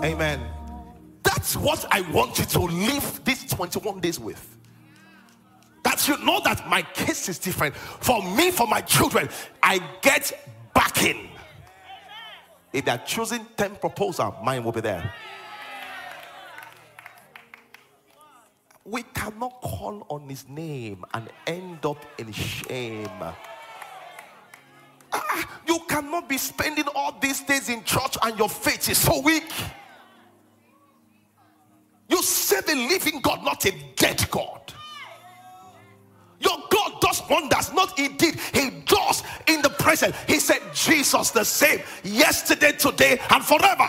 [0.04, 0.40] Amen.
[1.22, 4.59] That's what I want you to live these 21 days with.
[6.10, 7.76] You know that my case is different.
[7.76, 9.28] For me, for my children,
[9.62, 10.32] I get
[10.74, 11.28] backing.
[12.72, 15.14] If they're choosing 10 proposal, mine will be there.
[18.84, 23.08] We cannot call on his name and end up in shame.
[25.12, 29.20] Ah, you cannot be spending all these days in church and your faith is so
[29.20, 29.52] weak.
[32.08, 34.59] You serve a living God, not a dead God.
[37.20, 40.14] Does wonders, not he did, he does in the present.
[40.26, 43.88] He said, Jesus the same yesterday, today, and forever.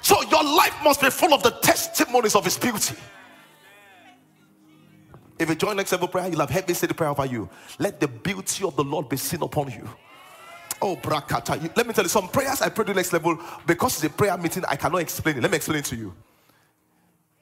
[0.00, 2.94] So your life must be full of the testimonies of his beauty.
[5.38, 7.48] If you join next level prayer, you'll have heaven say the prayer over you.
[7.78, 9.88] Let the beauty of the Lord be seen upon you.
[10.80, 11.76] Oh, brakata.
[11.76, 14.36] Let me tell you some prayers I pray to next level because it's a prayer
[14.36, 14.64] meeting.
[14.68, 15.42] I cannot explain it.
[15.42, 16.14] Let me explain it to you.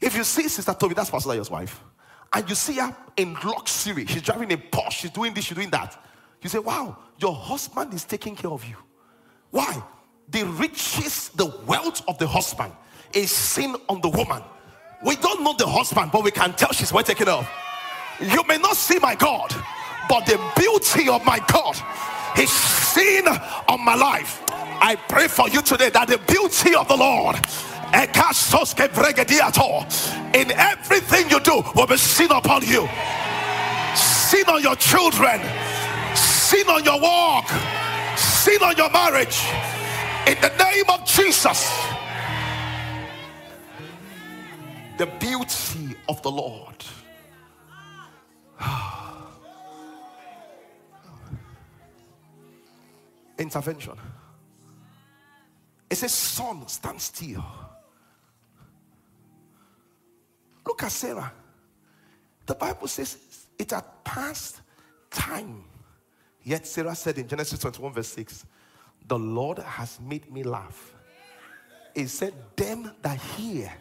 [0.00, 1.82] If you see Sister Toby, that's Pastor Dayo's wife,
[2.34, 5.70] and you see her in luxury, she's driving a Porsche, she's doing this, she's doing
[5.70, 6.02] that.
[6.40, 8.76] You say, Wow, your husband is taking care of you.
[9.50, 9.82] Why?
[10.28, 12.72] The riches, the wealth of the husband
[13.12, 14.42] is seen on the woman.
[15.04, 17.48] We don't know the husband, but we can tell she's well taken care of.
[18.20, 19.52] You may not see my God,
[20.08, 21.76] but the beauty of my God
[22.38, 24.42] is seen on my life.
[24.48, 27.36] I pray for you today that the beauty of the Lord
[30.34, 32.88] in everything you do will be seen upon you,
[33.94, 35.40] seen on your children,
[36.14, 37.48] seen on your walk,
[38.16, 39.42] seen on your marriage.
[40.26, 41.70] In the name of Jesus,
[44.98, 46.84] the beauty of the Lord
[53.38, 53.98] Intervention.
[55.90, 57.44] It says, Sun, stand still.
[60.66, 61.32] Look at Sarah.
[62.46, 63.18] The Bible says
[63.58, 64.60] it had passed
[65.10, 65.64] time.
[66.42, 68.46] Yet Sarah said in Genesis 21, verse 6,
[69.06, 70.94] The Lord has made me laugh.
[71.94, 73.72] He said, Them that hear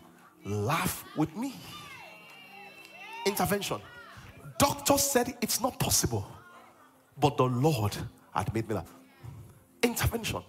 [0.45, 1.55] laugh with me.
[3.25, 3.81] Intervention.
[4.57, 6.25] Doctors said it's not possible,
[7.19, 7.95] but the Lord
[8.33, 8.93] had made me laugh.
[9.81, 10.43] Intervention.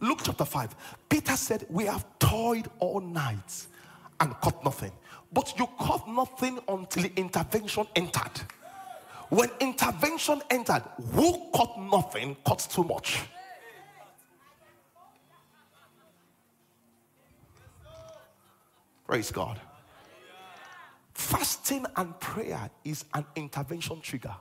[0.00, 0.76] Luke chapter 5.
[1.08, 3.66] Peter said, We have toiled all night
[4.20, 4.92] and caught nothing.
[5.32, 8.40] But you caught nothing until intervention entered.
[9.28, 13.22] When intervention entered, who caught nothing caught too much.
[19.06, 19.60] Praise God.
[21.12, 24.34] Fasting and prayer is an intervention trigger.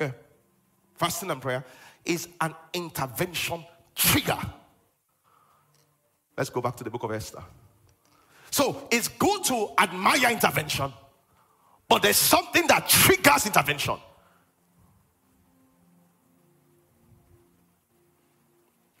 [0.00, 0.12] Yeah.
[0.94, 1.64] Fasting and prayer
[2.04, 4.38] is an intervention trigger.
[6.36, 7.42] Let's go back to the book of Esther.
[8.50, 10.92] So it's good to admire intervention,
[11.88, 13.96] but there's something that triggers intervention.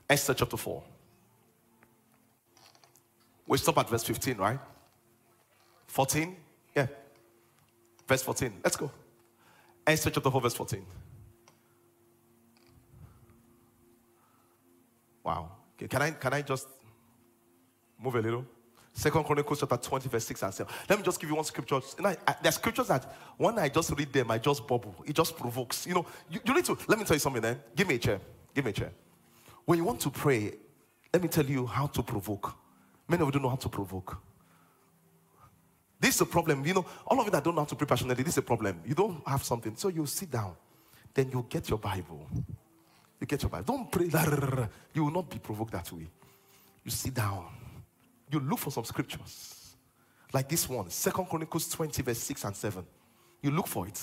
[0.08, 0.82] Esther chapter 4.
[3.46, 4.58] We stop at verse 15, right?
[5.86, 6.36] 14?
[6.74, 6.86] Yeah.
[8.06, 8.52] Verse 14.
[8.64, 8.90] Let's go.
[9.86, 10.86] Esther chapter 4, verse 14.
[15.24, 15.50] Wow.
[15.76, 16.68] Okay, can I can I just
[18.02, 18.44] move a little?
[18.94, 20.74] Second Chronicles chapter 20, verse 6 and 7.
[20.88, 21.80] Let me just give you one scripture.
[21.96, 23.04] You know, there's scriptures that
[23.38, 24.94] when I just read them, I just bubble.
[25.06, 25.86] It just provokes.
[25.86, 27.58] You know, you, you need to let me tell you something then.
[27.74, 28.20] Give me a chair.
[28.54, 28.92] Give me a chair.
[29.64, 30.52] When you want to pray,
[31.12, 32.54] let me tell you how to provoke.
[33.08, 34.18] Many of you don't know how to provoke.
[35.98, 36.66] This is a problem.
[36.66, 38.42] You know, all of you that don't know how to pray passionately, this is a
[38.42, 38.80] problem.
[38.84, 39.74] You don't have something.
[39.76, 40.54] So you sit down.
[41.14, 42.26] Then you get your Bible.
[43.20, 43.64] You get your Bible.
[43.64, 44.10] Don't pray.
[44.94, 46.08] You will not be provoked that way.
[46.84, 47.61] You sit down.
[48.32, 49.76] You look for some scriptures.
[50.32, 52.84] Like this one, Second Chronicles 20, verse 6 and 7.
[53.42, 54.00] You look for it.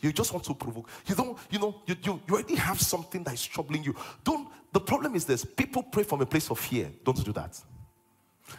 [0.00, 0.88] You just want to provoke.
[1.06, 3.94] You don't, you know, you, you, you already have something that is troubling you.
[4.24, 6.90] Don't, the problem is this people pray from a place of fear.
[7.04, 7.58] Don't do that.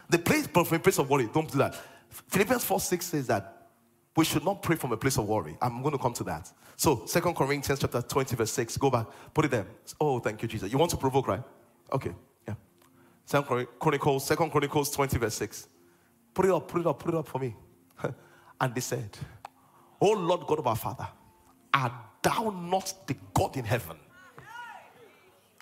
[0.10, 1.30] They pray from a place of worry.
[1.34, 1.76] Don't do that.
[2.10, 3.68] Philippians 4 6 says that
[4.16, 5.58] we should not pray from a place of worry.
[5.62, 6.52] I'm going to come to that.
[6.76, 8.78] So, Second Corinthians chapter 20, verse 6.
[8.78, 9.08] Go back.
[9.34, 9.66] Put it there.
[10.00, 10.72] Oh, thank you, Jesus.
[10.72, 11.44] You want to provoke, right?
[11.92, 12.12] Okay.
[13.26, 15.68] Second Chronicles, Second Chronicles 20, verse 6.
[16.34, 17.56] Put it up, put it up, put it up for me.
[18.62, 19.18] and they said,
[20.00, 21.08] Oh Lord God of our Father,
[21.74, 23.98] art thou not the God in heaven?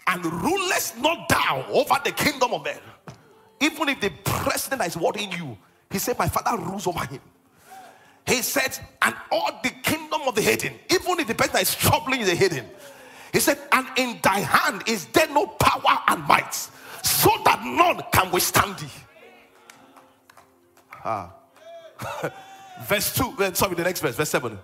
[0.07, 2.79] And rulest not thou over the kingdom of men?
[3.59, 5.57] Even if the president is worrying you,
[5.91, 7.21] he said, My father rules over him.
[8.29, 12.23] He said, and all the kingdom of the hidden, even if the person is troubling
[12.23, 12.63] the hidden.
[13.33, 16.69] He said, and in thy hand is there no power and might,
[17.03, 18.87] so that none can withstand thee.
[21.03, 21.33] Ah.
[22.81, 24.57] verse 2, uh, sorry, the next verse, verse 7.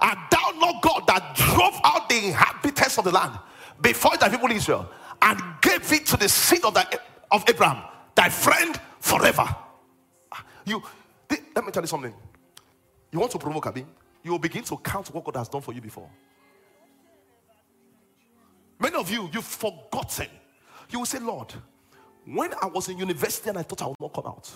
[0.00, 3.38] Art thou not God that drove out the inhabitants of the land
[3.80, 4.88] before the people Israel
[5.22, 7.82] and gave it to the seed of, the, of Abraham,
[8.14, 9.46] thy friend forever?
[10.64, 10.82] You,
[11.30, 12.14] let me tell you something.
[13.12, 13.86] You want to provoke Abi?
[14.22, 16.10] You will begin to count what God has done for you before.
[18.78, 20.26] Many of you, you've forgotten.
[20.90, 21.54] You will say, Lord,
[22.26, 24.50] when I was in university and I thought I would not come out,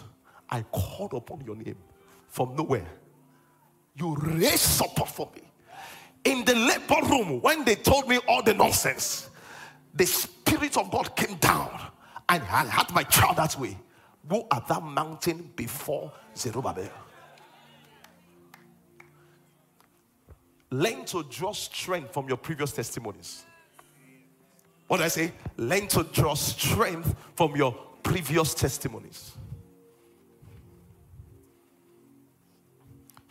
[0.49, 1.77] I called upon your name
[2.29, 2.87] from nowhere.
[3.95, 5.43] You raised support for me.
[6.25, 9.31] In the labor room, when they told me all the nonsense,
[9.95, 11.71] the Spirit of God came down
[12.29, 13.79] and I had my child that way.
[14.29, 16.91] Go at that mountain before Zerubbabel.
[20.71, 23.45] Learn to draw strength from your previous testimonies.
[24.91, 25.33] What did I say?
[25.57, 27.71] Learn to draw strength from your
[28.03, 29.31] previous testimonies.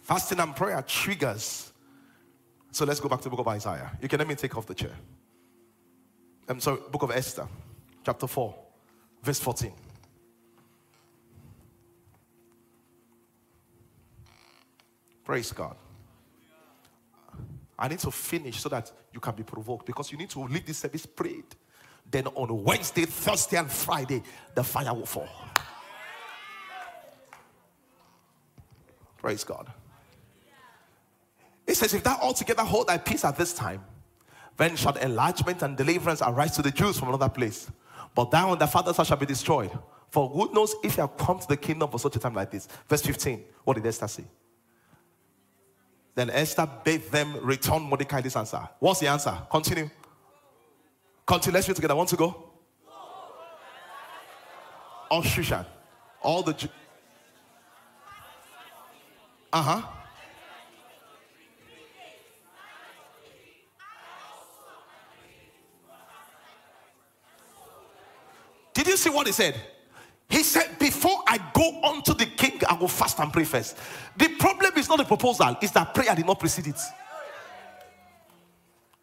[0.01, 1.73] Fasting and prayer triggers.
[2.71, 3.91] So let's go back to the book of Isaiah.
[4.01, 4.93] You can let me take off the chair.
[6.47, 7.45] Um, I'm sorry, book of Esther,
[8.05, 8.55] chapter 4,
[9.21, 9.73] verse 14.
[15.25, 15.75] Praise God.
[17.79, 20.65] I need to finish so that you can be provoked because you need to lead
[20.65, 21.45] this service prayed.
[22.11, 24.21] Then on Wednesday, Thursday, and Friday,
[24.53, 25.29] the fire will fall.
[29.17, 29.71] Praise God.
[31.65, 33.83] It says, If thou altogether hold thy peace at this time,
[34.57, 37.71] then shall enlargement and deliverance arise to the Jews from another place.
[38.13, 39.71] But thou and thy fathers house shall be destroyed.
[40.09, 42.51] For who knows if you have come to the kingdom for such a time like
[42.51, 42.67] this?
[42.89, 43.43] Verse 15.
[43.63, 44.25] What did Esther say?
[46.15, 48.67] Then Esther bade them return Mordecai this answer.
[48.79, 49.37] What's the answer?
[49.49, 49.89] Continue.
[51.25, 51.55] Continue.
[51.55, 51.95] Let's read together.
[51.95, 52.49] Want to go?
[55.09, 55.65] All Shushan.
[56.21, 56.69] All the.
[59.51, 59.81] Uh huh.
[68.73, 69.55] Did you see what he said?
[70.29, 73.77] He said, Before I go on to the king, I will fast and pray first.
[74.15, 76.79] The problem is not a proposal, it's that prayer did not precede it.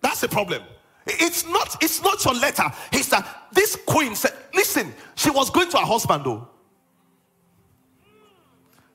[0.01, 0.63] That's the problem.
[1.07, 2.65] It's not, it's not your letter.
[2.93, 6.49] It's that this queen said, Listen, she was going to her husband though.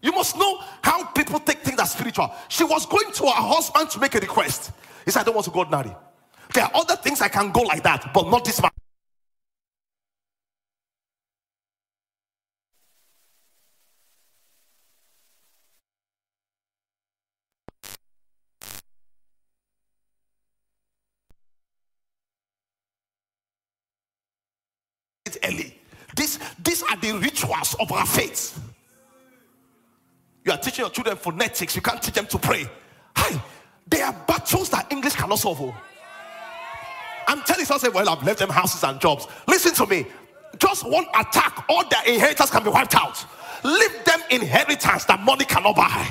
[0.01, 2.33] You must know how people take things as spiritual.
[2.49, 4.71] She was going to her husband to make a request.
[5.05, 5.95] He said, I don't want to go ordinary.
[6.53, 8.71] There are other things I can go like that, but not this man.
[25.43, 25.77] early.
[26.15, 26.83] These, these
[27.51, 28.59] rituals of our faith.
[30.43, 32.65] You are teaching your children phonetics, you can't teach them to pray.
[33.15, 33.41] Hi,
[33.87, 35.61] there are battles that English cannot solve.
[35.61, 35.75] Oh.
[37.27, 39.27] I'm telling you, say, well, I've left them houses and jobs.
[39.47, 40.05] Listen to me.
[40.57, 43.23] Just one attack, all their inheritance can be wiped out.
[43.63, 46.07] Leave them inheritance that money cannot buy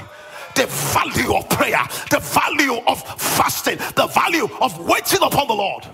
[0.57, 1.81] the value of prayer,
[2.11, 5.87] the value of fasting, the value of waiting upon the Lord.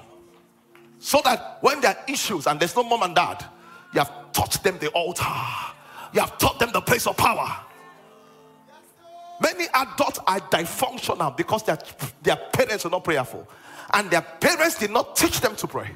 [0.98, 3.44] So that when there are issues and there's no mom and dad,
[3.92, 5.24] you have taught them the altar,
[6.12, 7.48] you have taught them the place of power.
[9.40, 11.78] Many adults are dysfunctional because their,
[12.22, 13.48] their parents are not prayerful
[13.94, 15.90] and their parents did not teach them to pray.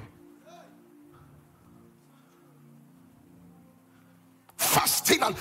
[4.56, 5.34] fasting and.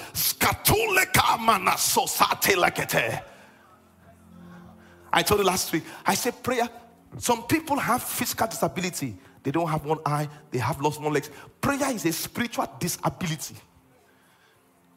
[5.11, 6.69] I told you last week, I said prayer.
[7.17, 9.17] Some people have physical disability.
[9.43, 11.27] They don't have one eye, they have lost one leg.
[11.61, 13.55] Prayer is a spiritual disability.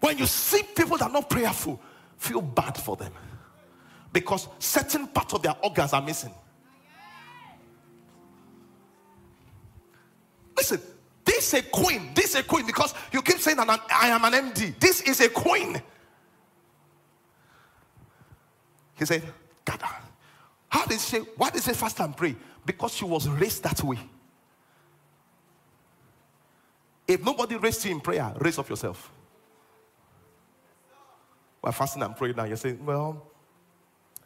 [0.00, 1.80] When you see people that are not prayerful,
[2.16, 3.12] feel bad for them
[4.12, 6.32] because certain parts of their organs are missing.
[10.56, 10.80] Listen,
[11.24, 12.10] this is a queen.
[12.14, 14.78] This is a queen because you keep saying that I am an MD.
[14.78, 15.80] This is a queen.
[18.98, 19.22] He said,
[19.64, 19.86] Gather.
[20.68, 22.34] How did she, why did she fast and pray?
[22.64, 23.98] Because she was raised that way.
[27.12, 29.10] If nobody raised you in prayer, raise up yourself.
[31.60, 32.44] We're fasting and praying now.
[32.44, 33.26] You're saying, well,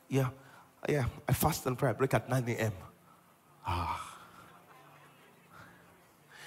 [0.09, 0.28] yeah,
[0.89, 1.91] yeah, I fast and pray.
[1.91, 2.72] I break at 9 a.m.
[3.66, 4.16] Ah.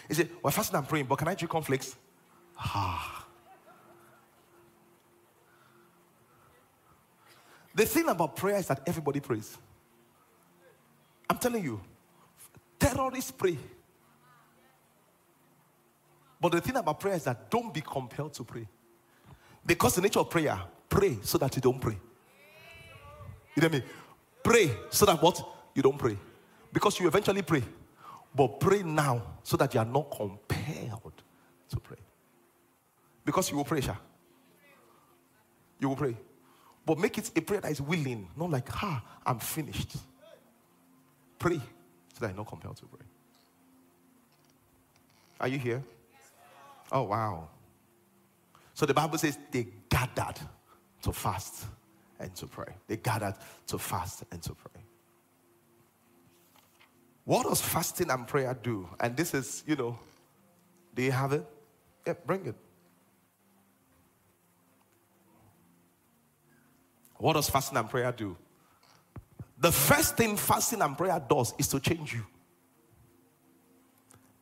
[0.07, 1.97] Is it, we're fasting and praying, but can I drink conflicts?
[2.57, 3.25] Ah.
[7.75, 9.57] The thing about prayer is that everybody prays.
[11.29, 11.81] I'm telling you,
[12.79, 13.57] terrorists pray.
[16.39, 18.67] But the thing about prayer is that don't be compelled to pray.
[19.65, 21.97] Because the nature of prayer, pray so that you don't pray.
[23.55, 23.83] You know what I mean?
[24.43, 25.41] Pray so that what?
[25.75, 26.17] You don't pray.
[26.71, 27.63] Because you eventually pray.
[28.33, 31.23] But pray now so that you are not compelled
[31.69, 31.97] to pray.
[33.25, 33.95] Because you will pray, Sha.
[35.79, 36.15] You will pray.
[36.85, 39.97] But make it a prayer that is willing, not like, ha, I'm finished.
[41.37, 43.05] Pray so that you're not compelled to pray.
[45.39, 45.83] Are you here?
[46.91, 47.49] Oh, wow.
[48.73, 50.39] So the Bible says they gathered
[51.01, 51.65] to fast
[52.19, 52.73] and to pray.
[52.87, 53.35] They gathered
[53.67, 54.81] to fast and to pray.
[57.25, 58.89] What does fasting and prayer do?
[58.99, 59.99] And this is, you know,
[60.95, 61.45] do you have it?
[62.07, 62.55] Yeah, bring it.
[67.17, 68.35] What does fasting and prayer do?
[69.59, 72.25] The first thing fasting and prayer does is to change you.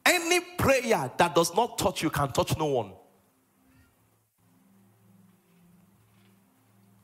[0.05, 2.91] Any prayer that does not touch you can touch no one.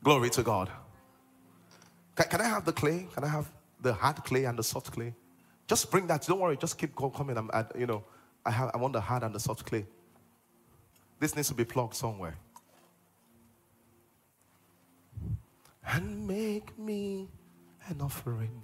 [0.02, 0.68] Glory to God.
[2.14, 3.06] Can, can, I have the clay?
[3.14, 3.50] Can I have
[3.80, 5.14] the hard clay and the soft clay?
[5.66, 6.26] Just bring that.
[6.26, 6.58] Don't worry.
[6.58, 7.38] Just keep coming.
[7.38, 8.04] I'm, I, you know,
[8.44, 8.70] I have.
[8.74, 9.86] I want the hard and the soft clay.
[11.18, 12.36] This needs to be plugged somewhere.
[15.86, 17.28] And make me
[17.88, 18.60] an offering.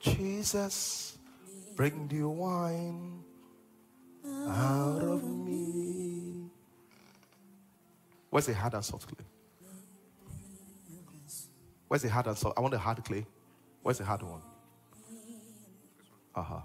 [0.00, 1.18] Jesus,
[1.76, 3.22] bring the wine
[4.48, 6.50] out of me.
[8.30, 9.26] Where's the hard and soft clay?
[11.88, 12.56] Where's the hard and soft?
[12.56, 13.26] I want the hard clay.
[13.82, 14.42] Where's the hard one?
[16.34, 16.60] Uh huh.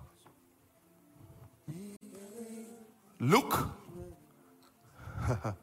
[3.20, 3.70] Luke.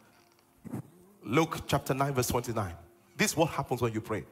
[1.22, 2.72] Luke chapter 9, verse 29.
[3.16, 4.24] This is what happens when you pray.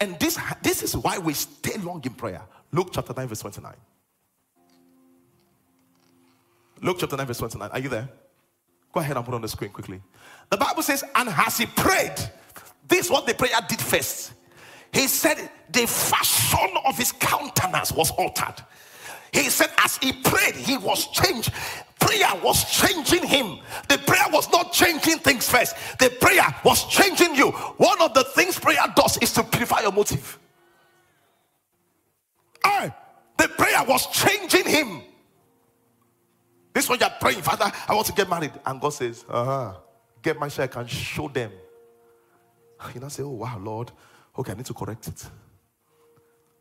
[0.00, 2.42] And this, this is why we stay long in prayer.
[2.72, 3.74] Luke chapter 9, verse 29.
[6.82, 7.70] Luke chapter 9, verse 29.
[7.70, 8.08] Are you there?
[8.92, 10.00] Go ahead and put on the screen quickly.
[10.50, 12.14] The Bible says, and as he prayed,
[12.86, 14.32] this is what the prayer did first.
[14.92, 18.54] He said, the fashion of his countenance was altered.
[19.32, 21.52] He said, as he prayed, he was changed.
[22.00, 23.58] Prayer was changing him.
[23.88, 27.50] The prayer was not changing things first, the prayer was changing you.
[27.50, 30.38] One of the things prayer does is to purify your motive.
[32.64, 32.92] I,
[33.36, 35.02] the prayer was changing him.
[36.74, 38.52] This one you're praying, Father, I want to get married.
[38.64, 39.74] And God says, uh huh,
[40.22, 41.52] get my share, I can show them.
[42.94, 43.90] You know, say, oh, wow, Lord,
[44.38, 45.26] okay, I need to correct it.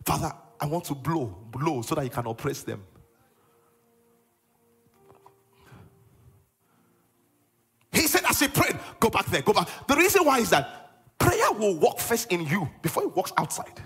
[0.04, 2.84] Father, I want to blow, blow so that you can oppress them.
[7.92, 9.68] He said, as he prayed, go back there, go back.
[9.88, 13.82] The reason why is that prayer will work first in you before it works outside.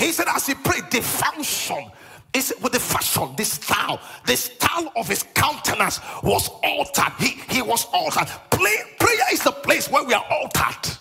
[0.00, 1.90] He said, as he prayed, the function
[2.32, 7.12] is with the fashion, the style, the style of his countenance was altered.
[7.18, 8.26] He, he was altered.
[8.50, 10.96] Play, prayer is the place where we are altered.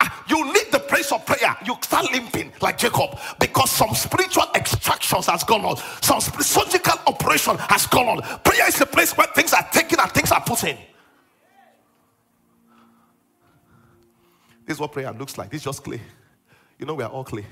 [0.00, 1.56] Ah, you need the place of prayer.
[1.64, 5.76] You start limping like Jacob because some spiritual extractions has gone on.
[6.02, 8.40] Some surgical operation has gone on.
[8.40, 10.76] Prayer is the place where things are taken and things are put in.
[14.66, 15.50] This is what prayer looks like.
[15.50, 16.00] This is just clay.
[16.80, 17.46] You know, we are all clay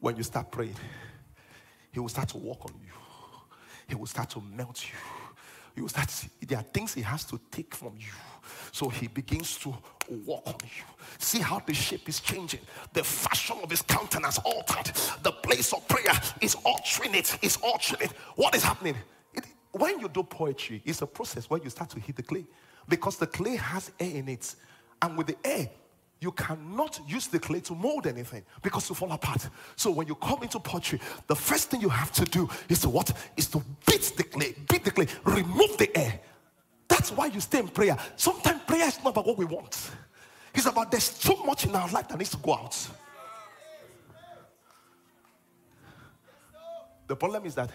[0.00, 0.76] when you start praying,
[1.92, 2.92] He will start to walk on you,
[3.88, 4.98] He will start to melt you.
[5.76, 8.12] you start see, there are things he has to take from you.
[8.72, 9.74] So he begins to
[10.26, 10.84] walk on you.
[11.18, 12.60] See how the shape is changing.
[12.92, 14.92] The fashion of his countenance altered.
[15.22, 17.38] The place of prayer is altering it.
[17.42, 18.12] Is altering it.
[18.36, 18.96] What is happening?
[19.34, 22.46] It, when you do poetry, it's a process where you start to hit the clay
[22.88, 24.54] because the clay has air in it,
[25.02, 25.68] and with the air,
[26.20, 29.48] you cannot use the clay to mold anything because you fall apart.
[29.76, 32.88] So when you come into pottery, the first thing you have to do is to
[32.88, 33.12] what?
[33.36, 36.20] Is to beat the clay, beat the clay, remove the air.
[36.88, 37.96] That's why you stay in prayer.
[38.16, 39.90] Sometimes prayer is not about what we want.
[40.54, 42.88] It's about there's too much in our life that needs to go out.
[47.06, 47.70] The problem is that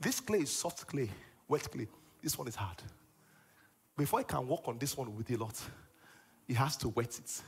[0.00, 1.10] this clay is soft clay,
[1.48, 1.88] wet clay.
[2.22, 2.82] This one is hard.
[3.96, 5.60] Before I can work on this one with a lot,
[6.48, 7.42] he has to wet it.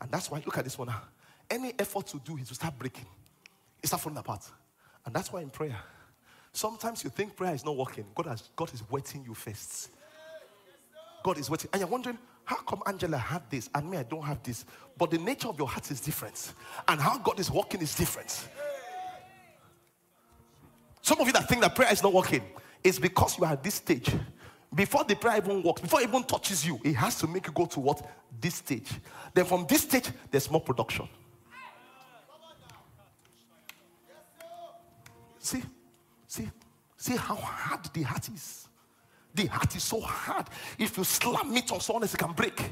[0.00, 1.02] And that's why, look at this one now.
[1.48, 3.06] Any effort to do it to start breaking,
[3.82, 4.42] it start falling apart.
[5.04, 5.76] And that's why in prayer,
[6.52, 8.06] sometimes you think prayer is not working.
[8.14, 9.90] God, has, God is wetting you first.
[11.22, 11.68] God is waiting.
[11.72, 14.64] And you're wondering, how come Angela had this and me, I don't have this?
[14.96, 16.52] But the nature of your heart is different.
[16.88, 18.48] And how God is working is different.
[21.02, 22.42] Some of you that think that prayer is not working
[22.82, 24.10] is because you are at this stage
[24.74, 27.52] before the prayer even works, before it even touches you, it has to make you
[27.52, 28.08] go to what?
[28.40, 28.90] This stage.
[29.34, 31.08] Then from this stage, there's more production.
[35.38, 35.62] See,
[36.26, 36.48] see,
[36.96, 38.68] see how hard the heart is.
[39.34, 40.46] The heart is so hard.
[40.78, 42.62] If you slam it on someone it can break.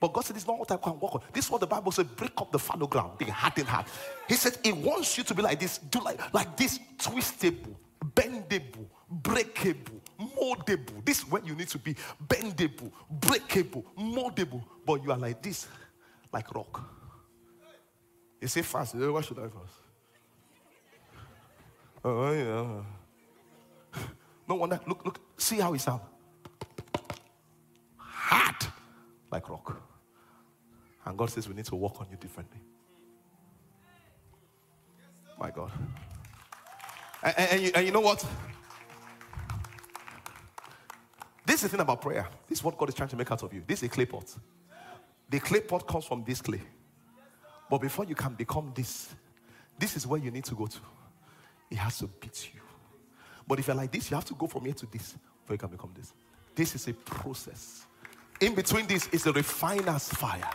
[0.00, 1.20] But God said, It's not what I can work on.
[1.32, 3.86] This is what the Bible says break up the fallow ground, the hardened heart.
[4.28, 7.74] He said, He wants you to be like this, do like, like this, twistable,
[8.14, 11.04] bendable, breakable, moldable.
[11.04, 11.94] This is where you need to be
[12.28, 14.62] bendable, breakable, moldable.
[14.86, 15.68] But you are like this,
[16.32, 16.82] like rock.
[18.40, 18.94] You say fast.
[18.94, 19.54] Why should I fast?
[22.06, 24.00] Oh, yeah.
[24.48, 24.78] No wonder.
[24.86, 25.18] Look, look.
[25.38, 26.02] See how it sounds.
[27.96, 28.66] Hard,
[29.32, 29.80] like rock.
[31.06, 32.60] And God says we need to work on you differently.
[35.38, 35.72] My God.
[37.22, 38.24] And, and, and, you, and you know what?
[41.54, 42.26] This is the thing about prayer.
[42.48, 43.62] This is what God is trying to make out of you.
[43.64, 44.24] This is a clay pot.
[45.30, 46.60] The clay pot comes from this clay.
[47.70, 49.14] But before you can become this,
[49.78, 50.78] this is where you need to go to.
[51.70, 52.60] It has to beat you.
[53.46, 55.58] But if you're like this, you have to go from here to this before you
[55.58, 56.12] can become this.
[56.56, 57.86] This is a process.
[58.40, 60.50] In between this is the refiner's fire.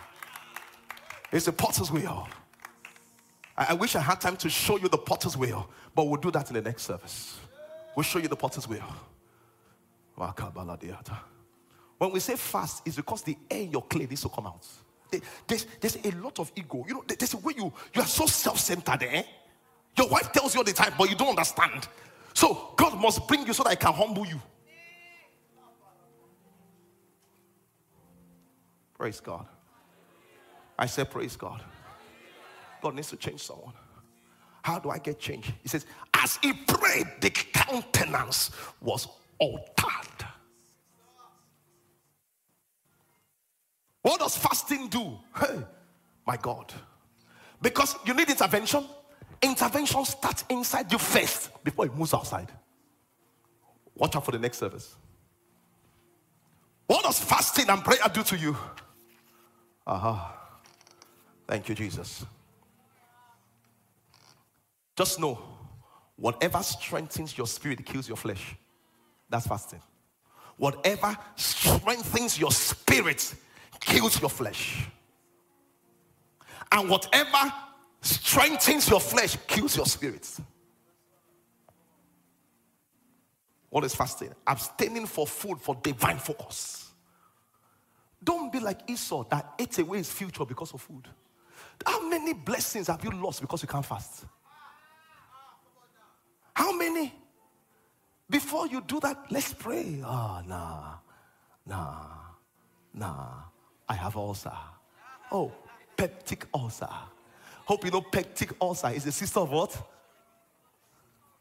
[1.32, 2.28] It's the potter's wheel.
[3.56, 6.30] I, I wish I had time to show you the potter's wheel, but we'll do
[6.32, 7.38] that in the next service.
[7.96, 8.84] We'll show you the potter's wheel.
[11.98, 14.66] When we say fast, it's because the air in your clay needs to come out.
[15.46, 16.84] There's, there's a lot of ego.
[16.86, 19.22] You know, there's a way you, you are so self-centered, eh?
[19.96, 21.88] Your wife tells you all the time, but you don't understand.
[22.32, 24.40] So God must bring you so that I can humble you.
[28.96, 29.46] Praise God.
[30.78, 31.62] I said, Praise God.
[32.80, 33.72] God needs to change someone.
[34.62, 35.52] How do I get change?
[35.62, 38.50] He says, As he prayed, the countenance
[38.80, 39.08] was
[39.38, 40.09] altered.
[44.02, 45.18] What does fasting do?
[45.38, 45.62] Hey,
[46.26, 46.72] my God.
[47.60, 48.84] Because you need intervention.
[49.42, 52.50] Intervention starts inside you first before it moves outside.
[53.94, 54.96] Watch out for the next service.
[56.86, 58.56] What does fasting and prayer do to you?
[59.86, 60.08] Aha.
[60.08, 60.36] Uh-huh.
[61.46, 62.24] Thank you, Jesus.
[64.96, 65.38] Just know
[66.16, 68.56] whatever strengthens your spirit kills your flesh.
[69.28, 69.80] That's fasting.
[70.56, 73.34] Whatever strengthens your spirit
[73.80, 74.86] kills your flesh.
[76.72, 77.52] And whatever
[78.00, 80.28] strengthens your flesh kills your spirit.
[83.70, 84.32] What is fasting?
[84.46, 86.92] Abstaining for food for divine focus.
[88.22, 91.08] Don't be like Esau that ate away his future because of food.
[91.86, 94.26] How many blessings have you lost because you can't fast?
[96.54, 97.14] How many?
[98.28, 100.02] Before you do that, let's pray.
[100.04, 100.94] Oh, nah,
[101.66, 102.06] nah,
[102.92, 103.49] nah.
[103.90, 104.56] I have ulcer.
[105.32, 105.52] Oh,
[105.96, 106.88] peptic ulcer.
[107.64, 109.76] Hope you know peptic ulcer is a sister of what?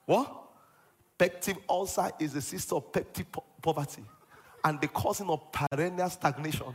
[0.08, 0.36] What?
[1.20, 4.04] Peptic ulcer is a sister of peptic po- poverty
[4.64, 6.74] and the causing of perennial stagnation.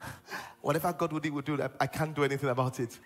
[0.62, 1.58] Whatever God do, will do.
[1.78, 2.98] I can't do anything about it.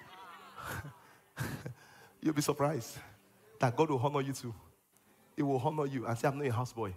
[2.22, 2.98] You'll be surprised
[3.58, 4.54] that God will honor you too.
[5.36, 6.92] He will honor you and say, I'm not a houseboy.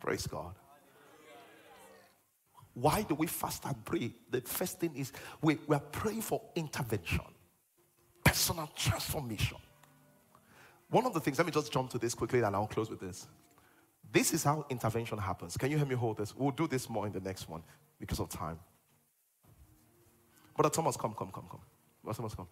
[0.00, 0.54] Praise God.
[2.74, 4.12] Why do we fast and pray?
[4.30, 5.12] The first thing is
[5.42, 7.20] we, we are praying for intervention.
[8.24, 9.58] personal transformation.
[10.90, 13.00] One of the things, let me just jump to this quickly and I'll close with
[13.00, 13.26] this.
[14.10, 15.56] This is how intervention happens.
[15.56, 16.34] Can you help me hold this?
[16.36, 17.62] We'll do this more in the next one
[18.00, 18.58] because of time.
[20.56, 21.60] Brother Thomas, come, come, come, come.
[22.02, 22.48] Brother Thomas, come.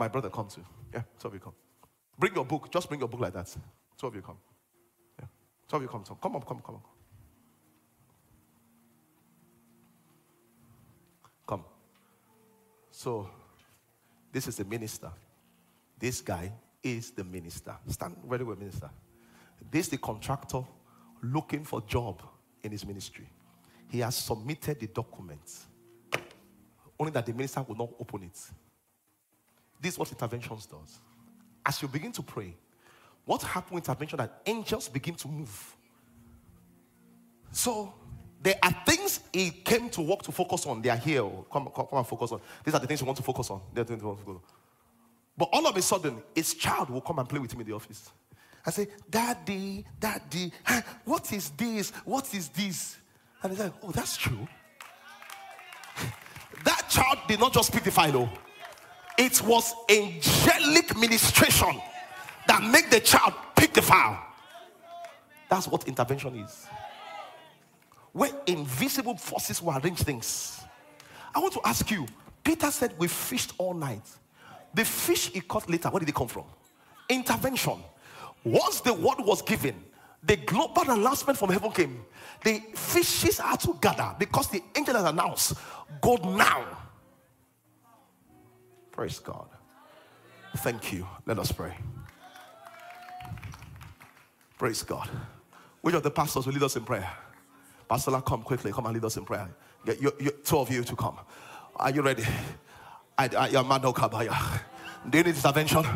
[0.00, 0.64] My brother, come too.
[0.94, 1.52] Yeah, two of you come.
[2.18, 2.72] Bring your book.
[2.72, 3.54] Just bring your book like that.
[3.98, 4.38] Two of you come.
[5.18, 5.26] Yeah.
[5.68, 6.02] Two of you come.
[6.02, 6.80] Come on, come, come on.
[11.46, 11.64] Come.
[12.90, 13.28] So,
[14.32, 15.10] this is the minister.
[15.98, 16.50] This guy
[16.82, 17.76] is the minister.
[17.86, 18.88] Stand very well, minister.
[19.70, 20.62] This is the contractor
[21.22, 22.22] looking for job
[22.62, 23.28] in his ministry.
[23.90, 25.66] He has submitted the documents.
[26.98, 28.50] Only that the minister will not open it.
[29.80, 30.98] This is what interventions does.
[31.64, 32.54] As you begin to pray,
[33.24, 35.76] what happens with intervention that angels begin to move.
[37.52, 37.94] So
[38.42, 40.80] there are things he came to work to focus on.
[40.82, 41.22] They are here.
[41.22, 41.46] Oh.
[41.52, 42.40] Come, come, come and focus on.
[42.64, 43.60] These are the things you want to focus on.
[43.74, 44.56] They're the things you want to focus on.
[45.36, 47.74] But all of a sudden, his child will come and play with him in the
[47.74, 48.10] office.
[48.64, 50.52] I say, Daddy, Daddy,
[51.04, 51.90] what is this?
[52.04, 52.96] What is this?
[53.42, 54.46] And he's like, Oh, that's true.
[56.64, 58.28] that child did not just pick the oh.
[59.20, 61.78] It was angelic ministration
[62.48, 64.18] that made the child pick the file.
[65.50, 66.66] That's what intervention is.
[68.12, 70.62] Where invisible forces will arrange things.
[71.34, 72.06] I want to ask you
[72.42, 74.08] Peter said, We fished all night.
[74.72, 76.44] The fish he caught later, where did it come from?
[77.06, 77.76] Intervention.
[78.42, 79.74] Once the word was given,
[80.22, 82.06] the global announcement from heaven came.
[82.42, 85.58] The fishes are to gather because the angel has announced,
[86.00, 86.64] Go now.
[89.00, 89.48] Praise God.
[90.58, 91.08] Thank you.
[91.24, 91.72] Let us pray.
[94.58, 95.08] Praise God.
[95.80, 97.10] Which of the pastors will lead us in prayer?
[97.88, 98.72] Pastor, come quickly.
[98.72, 99.48] Come and lead us in prayer.
[99.86, 101.16] Get you, you, two of you to come.
[101.76, 102.24] Are you ready?
[103.16, 104.60] I, I, Kabaya.
[105.08, 105.86] Do you need intervention?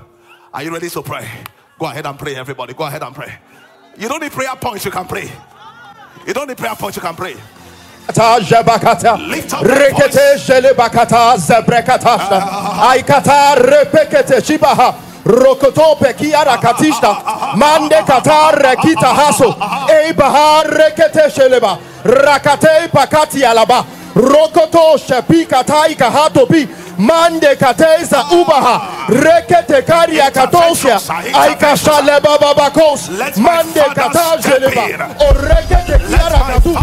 [0.55, 1.29] Are you ready to pray?
[1.79, 2.73] Go ahead and pray, everybody.
[2.73, 3.35] Go ahead and pray.
[3.99, 5.31] You don't need prayer points, you can pray.
[6.27, 7.37] You don't need prayer points, you can pray.
[8.09, 12.19] Up rekete shele bakata zebrekata.
[12.91, 14.95] Aikata repekete shibaha.
[15.25, 19.57] Rokoto pekiara katishta mande katare kita haso.
[19.91, 21.79] E bahar rekete sheleba.
[22.05, 23.85] Rakate pakati alaba.
[24.15, 28.81] Rokoto shepika taika hato bi mande kateza ubaha.
[29.09, 31.01] Rekete karia katosha
[31.35, 34.83] aikashale baba bakos mande katajeleba
[35.21, 36.77] o rekete kiara katu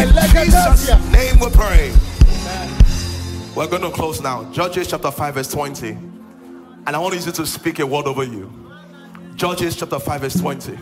[0.00, 1.92] in name we pray
[3.54, 6.05] we're going to close now Judges chapter 5 verse 20
[6.86, 8.52] and I want you to speak a word over you
[9.34, 10.78] Judges chapter 5 verse 20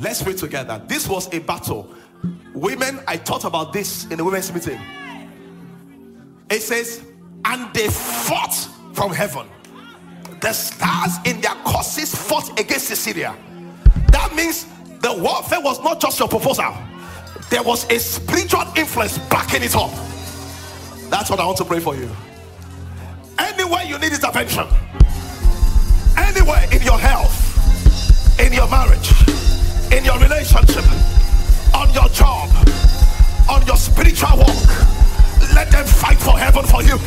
[0.00, 0.82] Let's read together.
[0.86, 1.94] This was a battle.
[2.54, 4.80] Women, I thought about this in the women's meeting.
[6.48, 7.04] It says,
[7.44, 8.54] and they fought
[8.94, 9.46] from heaven.
[10.40, 13.36] The stars in their courses fought against Sisera.
[14.10, 14.66] That means
[15.00, 16.74] the warfare was not just your proposal,
[17.50, 19.90] there was a spiritual influence backing it up.
[21.10, 22.08] That's what I want to pray for you.
[23.38, 24.66] Anywhere you need intervention,
[26.16, 27.34] anywhere in your health,
[28.40, 29.10] in your marriage,
[29.92, 30.84] in your relationship,
[31.74, 32.48] on your job,
[33.50, 34.90] on your spiritual walk
[35.54, 36.98] let them fight for heaven for you.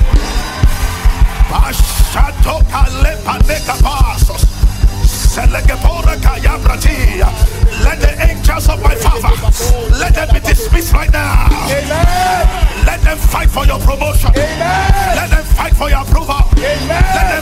[7.84, 9.30] Let the angels of my father
[9.98, 11.48] let them be dismissed right now.
[11.50, 12.86] Amen.
[12.86, 14.30] Let them fight for your promotion.
[14.30, 15.16] Amen.
[15.16, 16.38] Let them fight for your approval.
[16.58, 17.33] Amen.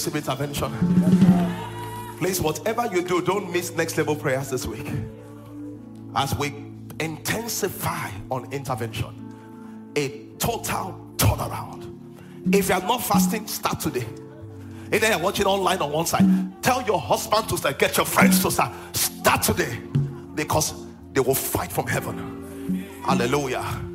[0.00, 0.72] Received intervention?
[2.16, 4.90] Please, whatever you do, don't miss next level prayers this week.
[6.16, 6.54] As we
[6.98, 9.34] intensify on intervention,
[9.96, 11.94] a total turnaround.
[12.50, 14.06] If you are not fasting, start today.
[14.90, 16.24] If are watching online on one side,
[16.62, 18.72] tell your husband to start, get your friends to start.
[18.96, 19.80] Start today
[20.34, 20.72] because
[21.12, 22.88] they will fight from heaven.
[23.04, 23.89] Hallelujah.